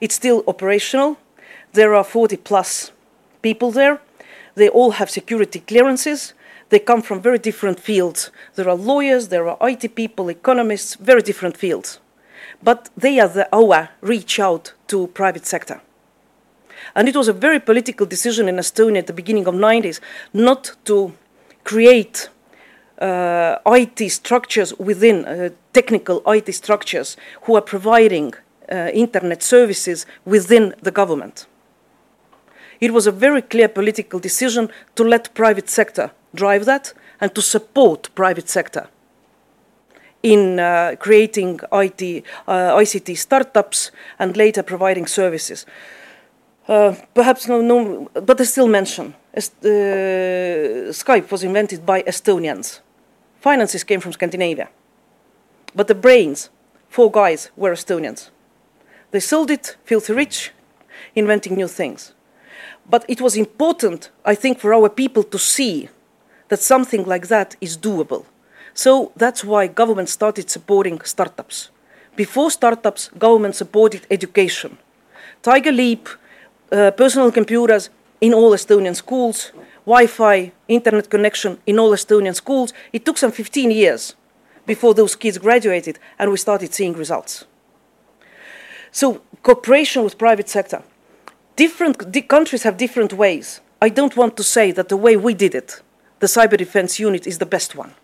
It's 0.00 0.16
still 0.16 0.44
operational. 0.46 1.16
There 1.72 1.94
are 1.94 2.04
40 2.04 2.36
plus 2.38 2.92
people 3.40 3.70
there. 3.70 4.00
They 4.56 4.68
all 4.68 4.92
have 4.92 5.08
security 5.08 5.60
clearances. 5.60 6.34
They 6.68 6.80
come 6.80 7.00
from 7.00 7.22
very 7.22 7.38
different 7.38 7.80
fields. 7.80 8.30
There 8.56 8.68
are 8.68 8.74
lawyers, 8.74 9.28
there 9.28 9.48
are 9.48 9.56
IT 9.68 9.94
people, 9.94 10.28
economists, 10.28 10.96
very 10.96 11.22
different 11.22 11.56
fields. 11.56 12.00
But 12.62 12.90
they 12.96 13.20
are 13.20 13.28
the 13.28 13.48
our 13.52 13.90
reach 14.00 14.40
out 14.40 14.74
to 14.88 15.06
private 15.08 15.46
sector. 15.46 15.80
And 16.94 17.08
it 17.08 17.16
was 17.16 17.28
a 17.28 17.32
very 17.32 17.60
political 17.60 18.06
decision 18.06 18.48
in 18.48 18.56
Estonia 18.56 18.98
at 18.98 19.06
the 19.06 19.12
beginning 19.12 19.46
of 19.46 19.54
90s 19.54 20.00
not 20.32 20.76
to 20.84 21.14
create 21.64 22.28
IT 23.00 24.10
structures 24.10 24.74
within 24.78 25.24
uh, 25.24 25.50
technical 25.72 26.22
IT 26.26 26.52
structures 26.52 27.16
who 27.42 27.54
are 27.54 27.62
providing 27.62 28.34
uh, 28.70 28.90
internet 28.92 29.42
services 29.42 30.06
within 30.24 30.74
the 30.82 30.90
government. 30.90 31.46
It 32.80 32.92
was 32.92 33.06
a 33.06 33.12
very 33.12 33.42
clear 33.42 33.68
political 33.68 34.20
decision 34.20 34.68
to 34.94 35.04
let 35.04 35.34
private 35.34 35.68
sector 35.68 36.10
drive 36.34 36.64
that 36.64 36.92
and 37.20 37.34
to 37.34 37.42
support 37.42 38.14
private 38.14 38.48
sector 38.48 38.88
in 40.22 40.58
uh, 40.58 40.96
creating 40.98 41.60
IT, 41.72 42.24
uh, 42.46 42.76
ICT 42.76 43.16
startups 43.16 43.90
and 44.18 44.36
later 44.36 44.62
providing 44.62 45.06
services. 45.06 45.66
Uh, 46.66 46.94
perhaps 47.14 47.48
no, 47.48 47.62
no, 47.62 48.10
but 48.12 48.40
I 48.40 48.44
still 48.44 48.68
mention 48.68 49.14
uh, 49.34 49.40
Skype 50.92 51.30
was 51.30 51.42
invented 51.42 51.86
by 51.86 52.02
Estonians. 52.02 52.80
Finances 53.40 53.84
came 53.84 54.00
from 54.00 54.12
Scandinavia. 54.12 54.68
But 55.74 55.86
the 55.86 55.94
brains, 55.94 56.50
four 56.88 57.10
guys, 57.10 57.50
were 57.56 57.72
Estonians. 57.72 58.30
They 59.10 59.20
sold 59.20 59.50
it, 59.50 59.76
filthy 59.84 60.12
rich, 60.12 60.52
inventing 61.14 61.56
new 61.56 61.68
things. 61.68 62.14
But 62.90 63.04
it 63.08 63.20
was 63.20 63.36
important, 63.36 64.10
I 64.24 64.34
think, 64.34 64.58
for 64.58 64.74
our 64.74 64.88
people 64.88 65.22
to 65.22 65.38
see 65.38 65.88
that 66.48 66.60
something 66.60 67.04
like 67.04 67.28
that 67.28 67.56
is 67.60 67.76
doable. 67.76 68.24
So 68.74 69.12
that's 69.16 69.44
why 69.44 69.66
government 69.66 70.08
started 70.08 70.50
supporting 70.50 71.00
startups. 71.02 71.70
Before 72.16 72.50
startups, 72.50 73.10
government 73.18 73.54
supported 73.54 74.06
education. 74.10 74.78
Tiger 75.42 75.72
Leap, 75.72 76.08
uh, 76.72 76.90
personal 76.92 77.30
computers 77.30 77.90
in 78.20 78.34
all 78.34 78.52
Estonian 78.52 78.96
schools, 78.96 79.52
Wi-Fi, 79.88 80.52
internet 80.68 81.08
connection 81.08 81.56
in 81.64 81.78
all 81.78 81.92
Estonian 81.92 82.34
schools. 82.34 82.74
It 82.92 83.06
took 83.06 83.16
some 83.16 83.32
15 83.32 83.70
years 83.70 84.14
before 84.66 84.92
those 84.92 85.16
kids 85.16 85.38
graduated 85.38 85.98
and 86.18 86.30
we 86.30 86.36
started 86.36 86.74
seeing 86.74 86.92
results. 86.92 87.46
So 88.90 89.22
cooperation 89.42 90.04
with 90.04 90.18
private 90.18 90.50
sector. 90.50 90.82
Different 91.56 92.12
di 92.12 92.20
countries 92.20 92.64
have 92.64 92.76
different 92.76 93.14
ways. 93.14 93.62
I 93.80 93.88
don't 93.88 94.14
want 94.14 94.36
to 94.36 94.42
say 94.42 94.72
that 94.72 94.90
the 94.90 94.96
way 94.96 95.16
we 95.16 95.32
did 95.32 95.54
it, 95.54 95.80
the 96.18 96.26
cyber 96.26 96.58
defense 96.58 97.00
unit, 97.00 97.26
is 97.26 97.38
the 97.38 97.46
best 97.46 97.74
one. 97.74 97.94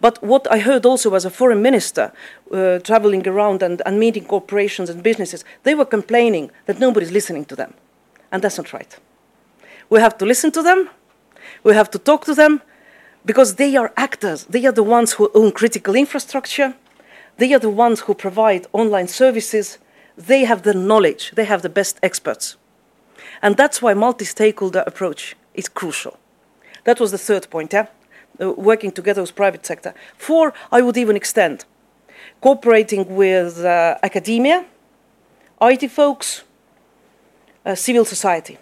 But 0.00 0.22
what 0.22 0.46
I 0.50 0.60
heard 0.60 0.86
also 0.86 1.14
as 1.14 1.26
a 1.26 1.30
foreign 1.30 1.60
minister 1.60 2.10
uh, 2.50 2.78
traveling 2.78 3.28
around 3.28 3.62
and, 3.62 3.82
and 3.84 3.98
meeting 3.98 4.24
corporations 4.24 4.88
and 4.88 5.02
businesses, 5.02 5.44
they 5.62 5.74
were 5.74 5.84
complaining 5.84 6.50
that 6.64 6.80
nobody's 6.80 7.12
listening 7.12 7.44
to 7.46 7.56
them. 7.56 7.74
And 8.32 8.40
that's 8.42 8.56
not 8.56 8.72
right. 8.72 8.98
We 9.90 10.00
have 10.00 10.16
to 10.18 10.24
listen 10.24 10.50
to 10.52 10.62
them, 10.62 10.88
we 11.62 11.74
have 11.74 11.90
to 11.90 11.98
talk 11.98 12.24
to 12.24 12.34
them, 12.34 12.62
because 13.26 13.56
they 13.56 13.76
are 13.76 13.92
actors. 13.96 14.46
They 14.46 14.64
are 14.66 14.72
the 14.72 14.82
ones 14.82 15.12
who 15.12 15.30
own 15.34 15.52
critical 15.52 15.94
infrastructure, 15.94 16.74
they 17.36 17.52
are 17.52 17.58
the 17.58 17.70
ones 17.70 18.00
who 18.00 18.14
provide 18.14 18.66
online 18.72 19.08
services, 19.08 19.78
they 20.16 20.44
have 20.44 20.62
the 20.62 20.74
knowledge, 20.74 21.32
they 21.34 21.44
have 21.44 21.60
the 21.60 21.68
best 21.68 21.98
experts. 22.02 22.56
And 23.42 23.56
that's 23.56 23.82
why 23.82 23.94
multi 23.94 24.24
stakeholder 24.24 24.84
approach 24.86 25.36
is 25.54 25.68
crucial. 25.68 26.18
That 26.84 27.00
was 27.00 27.10
the 27.10 27.18
third 27.18 27.50
point. 27.50 27.72
Yeah? 27.72 27.86
uh, 28.40 28.52
working 28.52 28.90
together 28.90 29.20
with 29.20 29.34
private 29.34 29.66
sector. 29.66 29.94
Four, 30.16 30.54
I 30.72 30.82
would 30.82 30.96
even 30.96 31.16
extend 31.16 31.64
cooperating 32.40 33.16
with 33.16 33.62
uh, 33.64 33.98
academia, 34.02 34.64
IT 35.60 35.90
folks, 35.90 36.42
uh, 37.66 37.74
civil 37.74 38.04
society. 38.04 38.58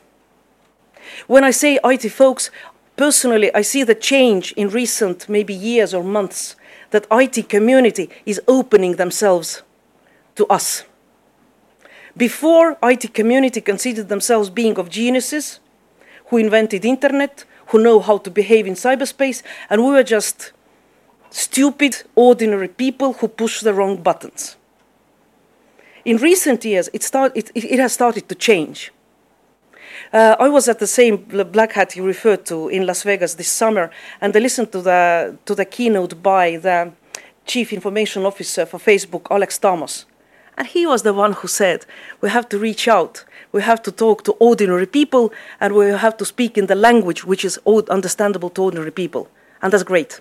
When 1.26 1.44
I 1.44 1.50
say 1.50 1.78
IT 1.84 2.08
folks, 2.10 2.50
personally, 2.96 3.54
I 3.54 3.62
see 3.62 3.82
the 3.82 3.94
change 3.94 4.52
in 4.52 4.68
recent 4.68 5.28
maybe 5.28 5.54
years 5.54 5.94
or 5.94 6.02
months 6.02 6.56
that 6.90 7.06
IT 7.10 7.48
community 7.48 8.10
is 8.24 8.40
opening 8.48 8.96
themselves 8.96 9.62
to 10.36 10.46
us. 10.46 10.84
Before, 12.16 12.76
IT 12.82 13.14
community 13.14 13.60
considered 13.60 14.08
themselves 14.08 14.50
being 14.50 14.78
of 14.78 14.90
geniuses 14.90 15.60
who 16.26 16.36
invented 16.36 16.84
internet, 16.84 17.44
who 17.66 17.82
know 17.82 18.00
how 18.00 18.18
to 18.18 18.30
behave 18.30 18.66
in 18.66 18.74
cyberspace, 18.74 19.42
and 19.70 19.84
we 19.84 19.90
were 19.90 20.02
just 20.02 20.52
stupid, 21.30 22.02
ordinary 22.14 22.68
people 22.68 23.14
who 23.14 23.28
push 23.28 23.60
the 23.60 23.74
wrong 23.74 23.96
buttons. 24.02 24.56
In 26.04 26.16
recent 26.16 26.64
years, 26.64 26.88
it, 26.92 27.02
start, 27.02 27.32
it, 27.36 27.50
it 27.54 27.78
has 27.78 27.92
started 27.92 28.28
to 28.28 28.34
change. 28.34 28.90
Uh, 30.10 30.34
I 30.38 30.48
was 30.48 30.68
at 30.68 30.78
the 30.78 30.86
same 30.86 31.16
Black 31.52 31.72
Hat 31.72 31.94
you 31.94 32.02
referred 32.02 32.46
to 32.46 32.68
in 32.68 32.86
Las 32.86 33.02
Vegas 33.02 33.34
this 33.34 33.50
summer, 33.50 33.90
and 34.22 34.34
I 34.34 34.38
listened 34.38 34.72
to 34.72 34.80
the, 34.80 35.36
to 35.44 35.54
the 35.54 35.66
keynote 35.66 36.22
by 36.22 36.56
the 36.56 36.92
Chief 37.44 37.74
Information 37.74 38.24
Officer 38.24 38.64
for 38.64 38.78
Facebook, 38.78 39.26
Alex 39.30 39.58
Stamos, 39.58 40.06
And 40.56 40.66
he 40.66 40.86
was 40.86 41.02
the 41.02 41.12
one 41.12 41.34
who 41.34 41.46
said, 41.46 41.84
we 42.22 42.30
have 42.30 42.48
to 42.48 42.58
reach 42.58 42.88
out, 42.88 43.24
we 43.52 43.60
have 43.60 43.82
to 43.82 43.92
talk 43.92 44.24
to 44.24 44.32
ordinary 44.40 44.86
people, 44.86 45.30
and 45.60 45.74
we 45.74 45.88
have 45.90 46.16
to 46.16 46.24
speak 46.24 46.56
in 46.56 46.66
the 46.66 46.74
language 46.74 47.24
which 47.26 47.44
is 47.44 47.58
understandable 47.90 48.50
to 48.50 48.62
ordinary 48.62 48.90
people. 48.90 49.28
And 49.60 49.70
that's 49.72 49.84
great. 49.84 50.20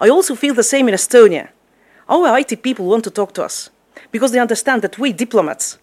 I 0.00 0.08
also 0.08 0.34
feel 0.36 0.54
the 0.54 0.62
same 0.62 0.88
in 0.88 0.94
Estonia. 0.94 1.50
Our 2.08 2.38
IT 2.38 2.62
people 2.62 2.86
want 2.86 3.04
to 3.04 3.10
talk 3.10 3.34
to 3.34 3.44
us 3.44 3.68
because 4.10 4.32
they 4.32 4.40
understand 4.40 4.80
that 4.82 4.98
we 4.98 5.12
diplomats, 5.12 5.78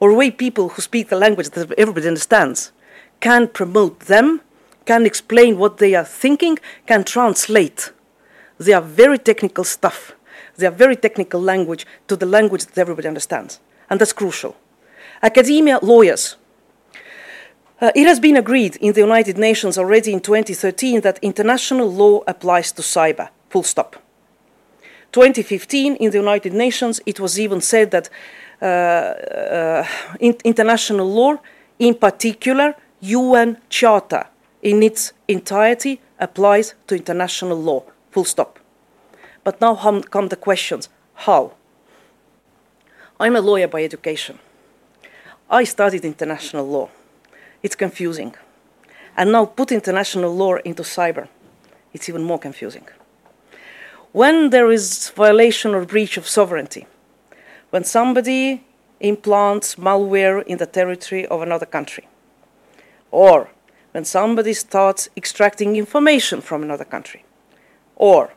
or 0.00 0.12
we 0.12 0.32
people 0.32 0.70
who 0.70 0.82
speak 0.82 1.08
the 1.08 1.16
language 1.16 1.50
that 1.50 1.72
everybody 1.78 2.08
understands, 2.08 2.72
can 3.20 3.48
promote 3.48 4.00
them, 4.00 4.40
can 4.84 5.06
explain 5.06 5.58
what 5.58 5.78
they 5.78 5.94
are 5.94 6.04
thinking, 6.04 6.58
can 6.86 7.04
translate. 7.04 7.92
They 8.58 8.72
are 8.72 8.82
very 8.82 9.18
technical 9.18 9.64
stuff. 9.64 10.12
They 10.56 10.66
are 10.66 10.70
very 10.70 10.96
technical 10.96 11.40
language 11.40 11.86
to 12.08 12.16
the 12.16 12.26
language 12.26 12.66
that 12.66 12.78
everybody 12.78 13.08
understands. 13.08 13.60
And 13.88 14.00
that's 14.00 14.12
crucial. 14.12 14.56
Academia, 15.22 15.78
lawyers. 15.82 16.36
Uh, 17.80 17.90
it 17.94 18.06
has 18.06 18.20
been 18.20 18.36
agreed 18.36 18.76
in 18.76 18.92
the 18.92 19.00
United 19.00 19.38
Nations 19.38 19.78
already 19.78 20.12
in 20.12 20.20
2013 20.20 21.00
that 21.00 21.18
international 21.22 21.90
law 21.90 22.22
applies 22.26 22.72
to 22.72 22.82
cyber, 22.82 23.30
full 23.48 23.62
stop. 23.62 23.96
2015, 25.12 25.96
in 25.96 26.10
the 26.10 26.18
United 26.18 26.52
Nations, 26.52 27.00
it 27.06 27.18
was 27.18 27.40
even 27.40 27.60
said 27.60 27.90
that 27.90 28.10
uh, 28.62 28.64
uh, 28.64 29.86
in 30.20 30.36
international 30.44 31.10
law, 31.10 31.36
in 31.78 31.94
particular, 31.94 32.74
UN 33.00 33.58
Charter 33.68 34.26
in 34.62 34.82
its 34.82 35.12
entirety 35.26 36.00
applies 36.18 36.74
to 36.86 36.94
international 36.94 37.58
law, 37.58 37.82
full 38.10 38.24
stop. 38.24 38.58
But 39.42 39.60
now 39.60 39.74
come 39.74 40.28
the 40.28 40.36
questions 40.36 40.88
how? 41.14 41.52
I'm 43.18 43.36
a 43.36 43.40
lawyer 43.40 43.68
by 43.68 43.84
education. 43.84 44.38
I 45.50 45.64
studied 45.64 46.04
international 46.04 46.66
law. 46.66 46.88
It's 47.62 47.76
confusing. 47.76 48.34
And 49.16 49.32
now 49.32 49.44
put 49.44 49.72
international 49.72 50.34
law 50.34 50.56
into 50.56 50.82
cyber. 50.82 51.28
It's 51.92 52.08
even 52.08 52.22
more 52.22 52.38
confusing. 52.38 52.86
When 54.12 54.50
there 54.50 54.70
is 54.70 55.10
violation 55.10 55.74
or 55.74 55.84
breach 55.84 56.16
of 56.16 56.26
sovereignty, 56.26 56.86
when 57.70 57.84
somebody 57.84 58.64
implants 59.00 59.76
malware 59.76 60.42
in 60.44 60.58
the 60.58 60.66
territory 60.66 61.26
of 61.26 61.42
another 61.42 61.66
country, 61.66 62.08
or 63.10 63.50
when 63.92 64.04
somebody 64.04 64.52
starts 64.52 65.08
extracting 65.16 65.76
information 65.76 66.40
from 66.40 66.62
another 66.62 66.84
country, 66.84 67.24
or 67.96 68.32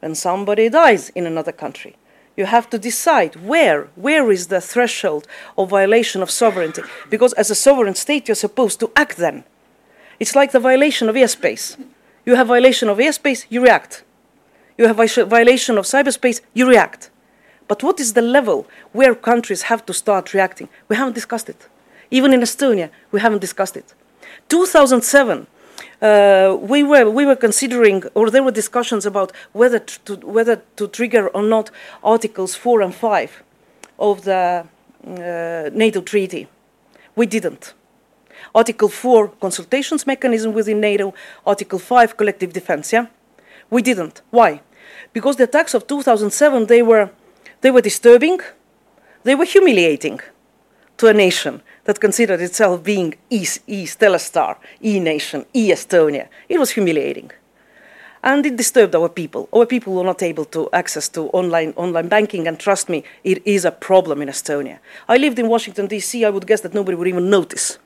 when 0.00 0.14
somebody 0.14 0.68
dies 0.68 1.08
in 1.10 1.26
another 1.26 1.52
country. 1.52 1.96
You 2.36 2.46
have 2.46 2.70
to 2.70 2.78
decide 2.78 3.34
where, 3.36 3.88
where 3.96 4.30
is 4.30 4.46
the 4.46 4.60
threshold 4.60 5.26
of 5.56 5.70
violation 5.70 6.22
of 6.22 6.30
sovereignty, 6.30 6.82
because 7.10 7.32
as 7.32 7.50
a 7.50 7.54
sovereign 7.54 7.94
state, 7.94 8.28
you're 8.28 8.34
supposed 8.34 8.78
to 8.80 8.92
act 8.94 9.16
then. 9.16 9.44
It's 10.20 10.36
like 10.36 10.52
the 10.52 10.60
violation 10.60 11.08
of 11.08 11.16
airspace. 11.16 11.76
You 12.24 12.36
have 12.36 12.48
violation 12.48 12.88
of 12.88 12.98
airspace, 12.98 13.46
you 13.48 13.62
react. 13.62 14.04
You 14.76 14.86
have 14.86 14.96
violation 14.96 15.78
of 15.78 15.84
cyberspace, 15.86 16.40
you 16.54 16.68
react. 16.68 17.10
But 17.66 17.82
what 17.82 17.98
is 17.98 18.12
the 18.12 18.22
level 18.22 18.66
where 18.92 19.14
countries 19.14 19.62
have 19.62 19.84
to 19.86 19.92
start 19.92 20.32
reacting? 20.32 20.68
We 20.88 20.96
haven't 20.96 21.14
discussed 21.14 21.48
it. 21.48 21.68
Even 22.10 22.32
in 22.32 22.40
Estonia, 22.40 22.90
we 23.10 23.20
haven't 23.20 23.40
discussed 23.40 23.76
it. 23.76 23.94
2007, 24.48 25.46
uh, 26.00 26.56
we 26.60 26.82
were 26.82 27.10
we 27.10 27.26
were 27.26 27.36
considering, 27.36 28.04
or 28.14 28.30
there 28.30 28.42
were 28.42 28.52
discussions 28.52 29.04
about 29.04 29.32
whether 29.52 29.78
to 29.78 30.16
whether 30.16 30.62
to 30.76 30.88
trigger 30.88 31.28
or 31.28 31.42
not 31.42 31.70
Articles 32.02 32.54
four 32.54 32.80
and 32.82 32.94
five 32.94 33.42
of 33.98 34.22
the 34.22 34.64
uh, 35.06 35.70
NATO 35.72 36.00
treaty. 36.00 36.46
We 37.16 37.26
didn't. 37.26 37.74
Article 38.54 38.88
four 38.88 39.28
consultations 39.40 40.06
mechanism 40.06 40.52
within 40.52 40.80
NATO. 40.80 41.14
Article 41.44 41.78
five 41.78 42.16
collective 42.16 42.52
defense. 42.52 42.92
Yeah, 42.92 43.06
we 43.70 43.82
didn't. 43.82 44.22
Why? 44.30 44.60
Because 45.12 45.36
the 45.36 45.44
attacks 45.44 45.74
of 45.74 45.86
2007 45.86 46.66
they 46.66 46.82
were 46.82 47.10
they 47.60 47.70
were 47.70 47.82
disturbing, 47.82 48.38
they 49.24 49.34
were 49.34 49.44
humiliating 49.44 50.20
to 50.98 51.08
a 51.08 51.12
nation 51.12 51.62
that 51.88 52.00
considered 52.00 52.42
itself 52.42 52.84
being 52.84 53.14
East, 53.30 53.62
East 53.66 53.98
Telestar, 53.98 54.58
E-Nation, 54.84 55.46
E-Estonia. 55.54 56.28
It 56.46 56.58
was 56.58 56.72
humiliating. 56.72 57.30
And 58.22 58.44
it 58.44 58.56
disturbed 58.56 58.94
our 58.94 59.08
people. 59.08 59.48
Our 59.54 59.64
people 59.64 59.94
were 59.94 60.04
not 60.04 60.22
able 60.22 60.44
to 60.56 60.68
access 60.74 61.08
to 61.10 61.30
online, 61.30 61.72
online 61.76 62.08
banking, 62.08 62.46
and 62.46 62.60
trust 62.60 62.90
me, 62.90 63.04
it 63.24 63.40
is 63.46 63.64
a 63.64 63.70
problem 63.70 64.20
in 64.20 64.28
Estonia. 64.28 64.80
I 65.08 65.16
lived 65.16 65.38
in 65.38 65.48
Washington, 65.48 65.86
D.C., 65.86 66.26
I 66.26 66.28
would 66.28 66.46
guess 66.46 66.60
that 66.60 66.74
nobody 66.74 66.94
would 66.94 67.08
even 67.08 67.30
notice 67.30 67.78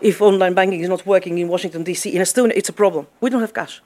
if 0.00 0.20
online 0.20 0.54
banking 0.54 0.80
is 0.80 0.88
not 0.88 1.06
working 1.06 1.38
in 1.38 1.46
Washington, 1.46 1.84
D.C. 1.84 2.12
In 2.12 2.22
Estonia, 2.22 2.54
it's 2.56 2.68
a 2.68 2.72
problem. 2.72 3.06
We 3.20 3.30
don't 3.30 3.42
have 3.42 3.54
cash. 3.54 3.80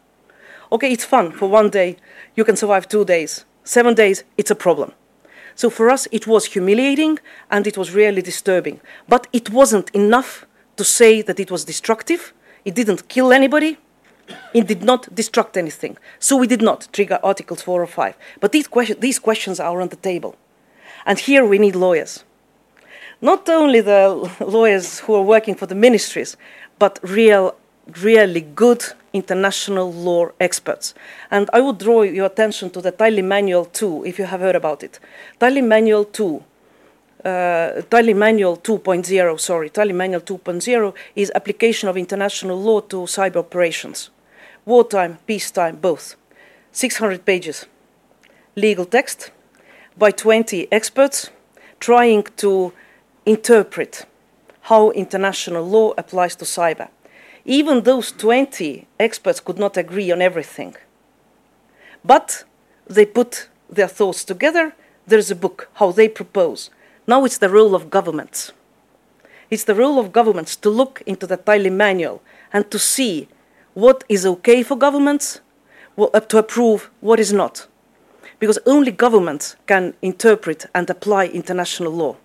Okay, 0.73 0.91
it's 0.91 1.05
fun 1.05 1.33
for 1.33 1.51
one 1.51 1.69
day, 1.69 1.99
you 2.35 2.47
can 2.47 2.57
survive 2.57 2.89
two 2.89 3.05
days. 3.05 3.45
Seven 3.63 3.93
days, 3.93 4.25
it's 4.39 4.51
a 4.51 4.55
problem. 4.55 4.93
So 5.55 5.71
for 5.71 5.90
us, 5.90 6.09
it 6.11 6.27
was 6.27 6.47
humiliating 6.47 7.19
and 7.51 7.67
it 7.67 7.77
was 7.77 7.93
really 7.93 8.23
disturbing. 8.23 8.81
But 9.09 9.27
it 9.33 9.51
wasn't 9.51 9.90
enough 9.90 10.47
to 10.77 10.85
say 10.85 11.23
that 11.23 11.38
it 11.38 11.51
was 11.51 11.64
destructive. 11.64 12.33
It 12.64 12.75
didn't 12.75 13.09
kill 13.09 13.33
anybody. 13.33 13.79
It 14.53 14.67
did 14.67 14.83
not 14.83 15.14
destruct 15.14 15.57
anything. 15.57 15.99
So 16.19 16.37
we 16.37 16.47
did 16.47 16.62
not 16.62 16.88
trigger 16.93 17.19
Articles 17.23 17.62
4 17.62 17.83
or 17.83 17.87
5. 17.87 18.17
But 18.40 18.53
these, 18.53 18.67
question, 18.67 18.99
these 19.01 19.19
questions 19.19 19.61
are 19.61 19.81
on 19.81 19.88
the 19.88 19.97
table. 19.97 20.37
And 21.07 21.19
here 21.19 21.45
we 21.45 21.59
need 21.59 21.77
lawyers. 21.77 22.25
Not 23.21 23.49
only 23.49 23.81
the 23.81 24.31
lawyers 24.40 25.01
who 25.01 25.14
are 25.14 25.23
working 25.23 25.55
for 25.55 25.67
the 25.67 25.75
ministries, 25.75 26.37
but 26.79 26.99
real, 27.03 27.57
really 28.03 28.40
good 28.40 28.85
international 29.12 29.92
law 29.92 30.29
experts. 30.40 30.94
And 31.31 31.49
I 31.53 31.61
would 31.61 31.79
draw 31.79 32.03
your 32.03 32.27
attention 32.27 32.70
to 32.70 32.81
the 32.81 32.92
Tallinn 32.92 33.27
Manual 33.27 33.66
2, 33.66 34.05
if 34.05 34.18
you 34.18 34.25
have 34.25 34.40
heard 34.40 34.57
about 34.57 34.83
it. 34.83 34.99
Tallinn 35.40 35.68
Manual 35.68 36.05
2, 36.07 36.37
uh, 37.25 37.29
Tallinn 37.90 38.16
Manual 38.16 38.57
2.0, 38.57 39.40
sorry, 39.40 39.70
Tallinn 39.70 39.94
Manual 39.94 40.20
2.0 40.20 40.94
is 41.14 41.31
application 41.35 41.88
of 41.88 41.97
international 41.97 42.61
law 42.61 42.81
to 42.81 42.97
cyber 42.99 43.37
operations. 43.37 44.11
Wartime, 44.64 45.18
peacetime, 45.27 45.77
both. 45.77 46.16
600 46.73 47.25
pages. 47.25 47.66
Legal 48.57 48.85
text 48.85 49.31
by 49.97 50.11
20 50.11 50.68
experts 50.73 51.31
trying 51.79 52.25
to 52.37 52.73
interpret 53.27 54.07
how 54.62 54.90
international 54.90 55.64
law 55.64 55.92
applies 55.99 56.35
to 56.37 56.44
cyber. 56.44 56.88
Even 57.45 57.83
those 57.83 58.11
20 58.13 58.87
experts 58.99 59.41
could 59.41 59.59
not 59.59 59.77
agree 59.77 60.11
on 60.11 60.23
everything. 60.23 60.75
But 62.05 62.45
they 62.87 63.05
put 63.05 63.49
their 63.69 63.89
thoughts 63.89 64.25
together. 64.25 64.75
There's 65.07 65.31
a 65.31 65.37
book, 65.37 65.69
how 65.75 65.93
they 65.93 66.09
propose. 66.09 66.71
Now 67.07 67.25
it's 67.25 67.39
the 67.39 67.51
role 67.51 67.75
of 67.75 67.91
governments. 67.91 68.53
It's 69.51 69.65
the 69.65 69.75
role 69.75 69.99
of 69.99 70.13
governments 70.13 70.57
to 70.57 70.71
look 70.71 71.03
into 71.07 71.27
the 71.27 71.37
Tallinn 71.37 71.77
manual 71.77 72.23
and 72.53 72.71
to 72.71 72.79
see 72.79 73.29
what 73.75 74.05
is 74.09 74.25
okay 74.25 74.63
for 74.63 74.77
governments, 74.77 75.41
uh, 75.99 76.21
to 76.21 76.39
approve 76.39 76.91
what 77.01 77.21
is 77.21 77.33
not. 77.33 77.67
Because 78.39 78.59
only 78.65 78.91
governments 78.91 79.57
can 79.67 79.95
interpret 80.01 80.67
and 80.75 80.89
apply 80.89 81.27
international 81.27 81.93
law. 81.93 82.17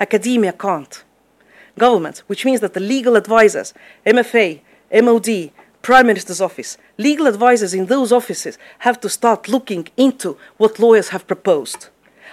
Academia 0.00 0.52
can't 0.52 1.04
governments, 1.78 2.20
which 2.26 2.44
means 2.44 2.60
that 2.60 2.74
the 2.74 2.80
legal 2.80 3.16
advisors, 3.16 3.72
MFA, 4.04 4.60
MOD, 4.92 5.50
Prime 5.82 6.06
Minister's 6.06 6.40
office, 6.40 6.76
legal 6.98 7.26
advisors 7.26 7.72
in 7.72 7.86
those 7.86 8.12
offices 8.12 8.58
have 8.80 9.00
to 9.00 9.08
start 9.08 9.48
looking 9.48 9.88
into 9.96 10.36
what 10.56 10.78
lawyers 10.78 11.10
have 11.10 11.26
proposed. 11.26 11.88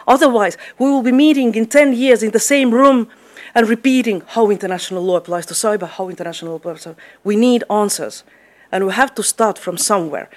Otherwise, 0.07 0.57
we 0.77 0.89
will 0.89 1.03
be 1.03 1.11
meeting 1.11 1.55
in 1.55 1.65
10 1.65 1.93
years 1.93 2.21
in 2.21 2.31
the 2.31 2.39
same 2.39 2.71
room 2.71 3.07
and 3.53 3.69
repeating 3.69 4.21
how 4.27 4.49
international 4.49 5.03
law 5.03 5.15
applies 5.15 5.45
to 5.45 5.53
cyber, 5.53 5.87
how 5.87 6.09
international 6.09 6.51
law 6.51 6.57
applies 6.57 6.83
to 6.83 6.95
We 7.23 7.35
need 7.35 7.63
answers. 7.69 8.23
And 8.71 8.85
we 8.85 8.93
have 8.93 9.15
to 9.15 9.23
start 9.23 9.57
from 9.57 9.77
somewhere. 9.77 10.29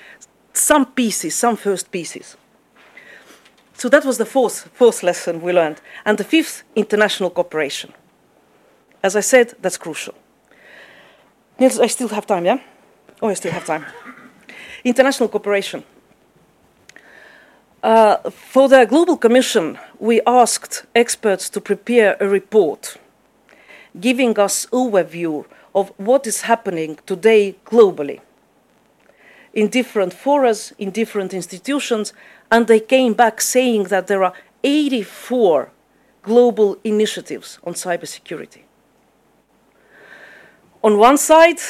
Some 0.52 0.86
pieces, 0.86 1.34
some 1.34 1.56
first 1.56 1.90
pieces. 1.90 2.36
So 3.74 3.88
that 3.88 4.04
was 4.04 4.18
the 4.18 4.26
fourth, 4.26 4.68
fourth 4.72 5.02
lesson 5.02 5.40
we 5.40 5.52
learned. 5.52 5.80
And 6.04 6.18
the 6.18 6.24
fifth, 6.24 6.62
international 6.76 7.30
cooperation. 7.30 7.92
As 9.02 9.16
I 9.16 9.20
said, 9.20 9.54
that's 9.60 9.78
crucial. 9.78 10.14
Niels, 11.58 11.80
I 11.80 11.86
still 11.86 12.08
have 12.08 12.26
time, 12.26 12.44
yeah? 12.44 12.58
Oh, 13.20 13.28
I 13.28 13.34
still 13.34 13.52
have 13.52 13.64
time. 13.64 13.84
International 14.84 15.28
cooperation. 15.28 15.84
Uh, 17.82 18.30
for 18.30 18.68
the 18.68 18.84
Global 18.86 19.16
Commission, 19.16 19.78
we 19.98 20.20
asked 20.26 20.84
experts 20.94 21.48
to 21.50 21.60
prepare 21.60 22.16
a 22.20 22.28
report 22.28 22.96
giving 24.00 24.38
us 24.38 24.66
overview 24.66 25.44
of 25.74 25.92
what 25.96 26.26
is 26.26 26.42
happening 26.42 26.98
today 27.06 27.56
globally 27.64 28.20
in 29.52 29.68
different 29.68 30.12
forums, 30.12 30.72
in 30.78 30.90
different 30.90 31.32
institutions, 31.32 32.12
and 32.50 32.66
they 32.66 32.80
came 32.80 33.14
back 33.14 33.40
saying 33.40 33.84
that 33.84 34.06
there 34.06 34.22
are 34.22 34.32
84 34.62 35.70
global 36.22 36.78
initiatives 36.84 37.58
on 37.64 37.74
cybersecurity. 37.74 38.62
On 40.82 40.96
one 40.96 41.18
side, 41.18 41.60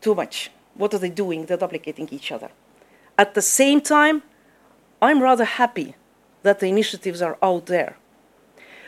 too 0.00 0.14
much. 0.14 0.50
What 0.74 0.94
are 0.94 0.98
they 0.98 1.10
doing? 1.10 1.44
They're 1.44 1.58
duplicating 1.58 2.08
each 2.10 2.32
other. 2.32 2.50
At 3.18 3.34
the 3.34 3.42
same 3.42 3.80
time, 3.80 4.22
I'm 5.02 5.22
rather 5.22 5.44
happy 5.44 5.94
that 6.42 6.60
the 6.60 6.68
initiatives 6.68 7.20
are 7.20 7.36
out 7.42 7.66
there. 7.66 7.96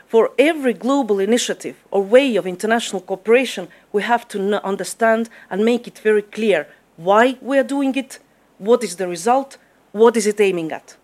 For 0.06 0.30
every 0.38 0.72
global 0.74 1.20
initiative 1.20 1.76
or 1.90 2.02
way 2.02 2.36
of 2.36 2.46
international 2.46 3.02
cooperation, 3.02 3.68
we 3.92 4.02
have 4.02 4.26
to 4.28 4.64
understand 4.64 5.28
and 5.50 5.64
make 5.64 5.86
it 5.86 5.98
very 5.98 6.22
clear 6.22 6.66
why 6.96 7.38
we 7.40 7.58
are 7.58 7.64
doing 7.64 7.94
it, 7.94 8.18
what 8.58 8.82
is 8.82 8.96
the 8.96 9.08
result, 9.08 9.58
what 9.92 10.16
is 10.16 10.26
it 10.26 10.40
aiming 10.40 10.72
at. 10.72 10.96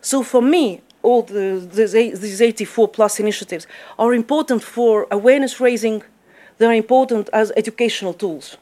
So 0.00 0.22
for 0.22 0.42
me, 0.42 0.82
all 1.02 1.22
the, 1.22 1.68
these 1.72 2.40
84 2.40 2.88
plus 2.88 3.20
initiatives 3.20 3.66
are 3.98 4.12
important 4.12 4.62
for 4.62 5.06
awareness 5.10 5.60
raising, 5.60 6.02
they 6.58 6.66
are 6.66 6.74
important 6.74 7.28
as 7.32 7.52
educational 7.56 8.14
tools. 8.14 8.56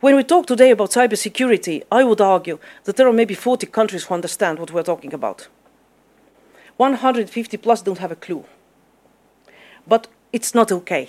When 0.00 0.16
we 0.16 0.24
talk 0.24 0.46
today 0.46 0.70
about 0.70 0.90
cybersecurity, 0.90 1.84
I 1.90 2.02
would 2.04 2.20
argue 2.20 2.58
that 2.84 2.96
there 2.96 3.06
are 3.06 3.12
maybe 3.12 3.34
40 3.34 3.66
countries 3.66 4.04
who 4.04 4.14
understand 4.14 4.58
what 4.58 4.72
we're 4.72 4.82
talking 4.82 5.14
about. 5.14 5.48
150 6.76 7.56
plus 7.58 7.82
don't 7.82 7.98
have 7.98 8.10
a 8.10 8.16
clue. 8.16 8.44
But 9.86 10.08
it's 10.32 10.54
not 10.54 10.72
okay. 10.72 11.08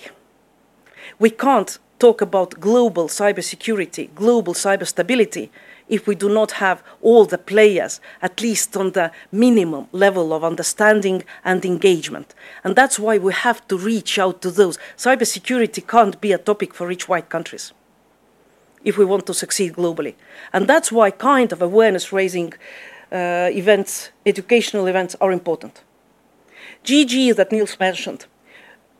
We 1.18 1.30
can't 1.30 1.78
talk 1.98 2.20
about 2.20 2.60
global 2.60 3.08
cybersecurity, 3.08 4.14
global 4.14 4.54
cyber 4.54 4.86
stability, 4.86 5.50
if 5.88 6.06
we 6.06 6.14
do 6.14 6.28
not 6.28 6.52
have 6.52 6.82
all 7.02 7.24
the 7.24 7.38
players, 7.38 8.00
at 8.22 8.40
least 8.40 8.76
on 8.76 8.92
the 8.92 9.12
minimum 9.30 9.86
level 9.92 10.32
of 10.32 10.42
understanding 10.44 11.24
and 11.44 11.64
engagement. 11.64 12.34
And 12.62 12.74
that's 12.74 12.98
why 12.98 13.18
we 13.18 13.32
have 13.32 13.66
to 13.68 13.76
reach 13.76 14.18
out 14.18 14.40
to 14.42 14.50
those. 14.50 14.78
Cybersecurity 14.96 15.86
can't 15.86 16.20
be 16.20 16.32
a 16.32 16.38
topic 16.38 16.74
for 16.74 16.86
rich 16.86 17.08
white 17.08 17.28
countries 17.28 17.72
if 18.84 18.98
we 18.98 19.04
want 19.04 19.26
to 19.26 19.34
succeed 19.34 19.72
globally. 19.74 20.14
And 20.52 20.68
that's 20.68 20.92
why 20.92 21.10
kind 21.10 21.52
of 21.52 21.62
awareness 21.62 22.12
raising 22.12 22.52
uh, 23.10 23.50
events, 23.52 24.10
educational 24.26 24.86
events 24.86 25.16
are 25.20 25.32
important. 25.32 25.82
GG 26.84 27.34
that 27.36 27.50
Niels 27.50 27.78
mentioned. 27.80 28.26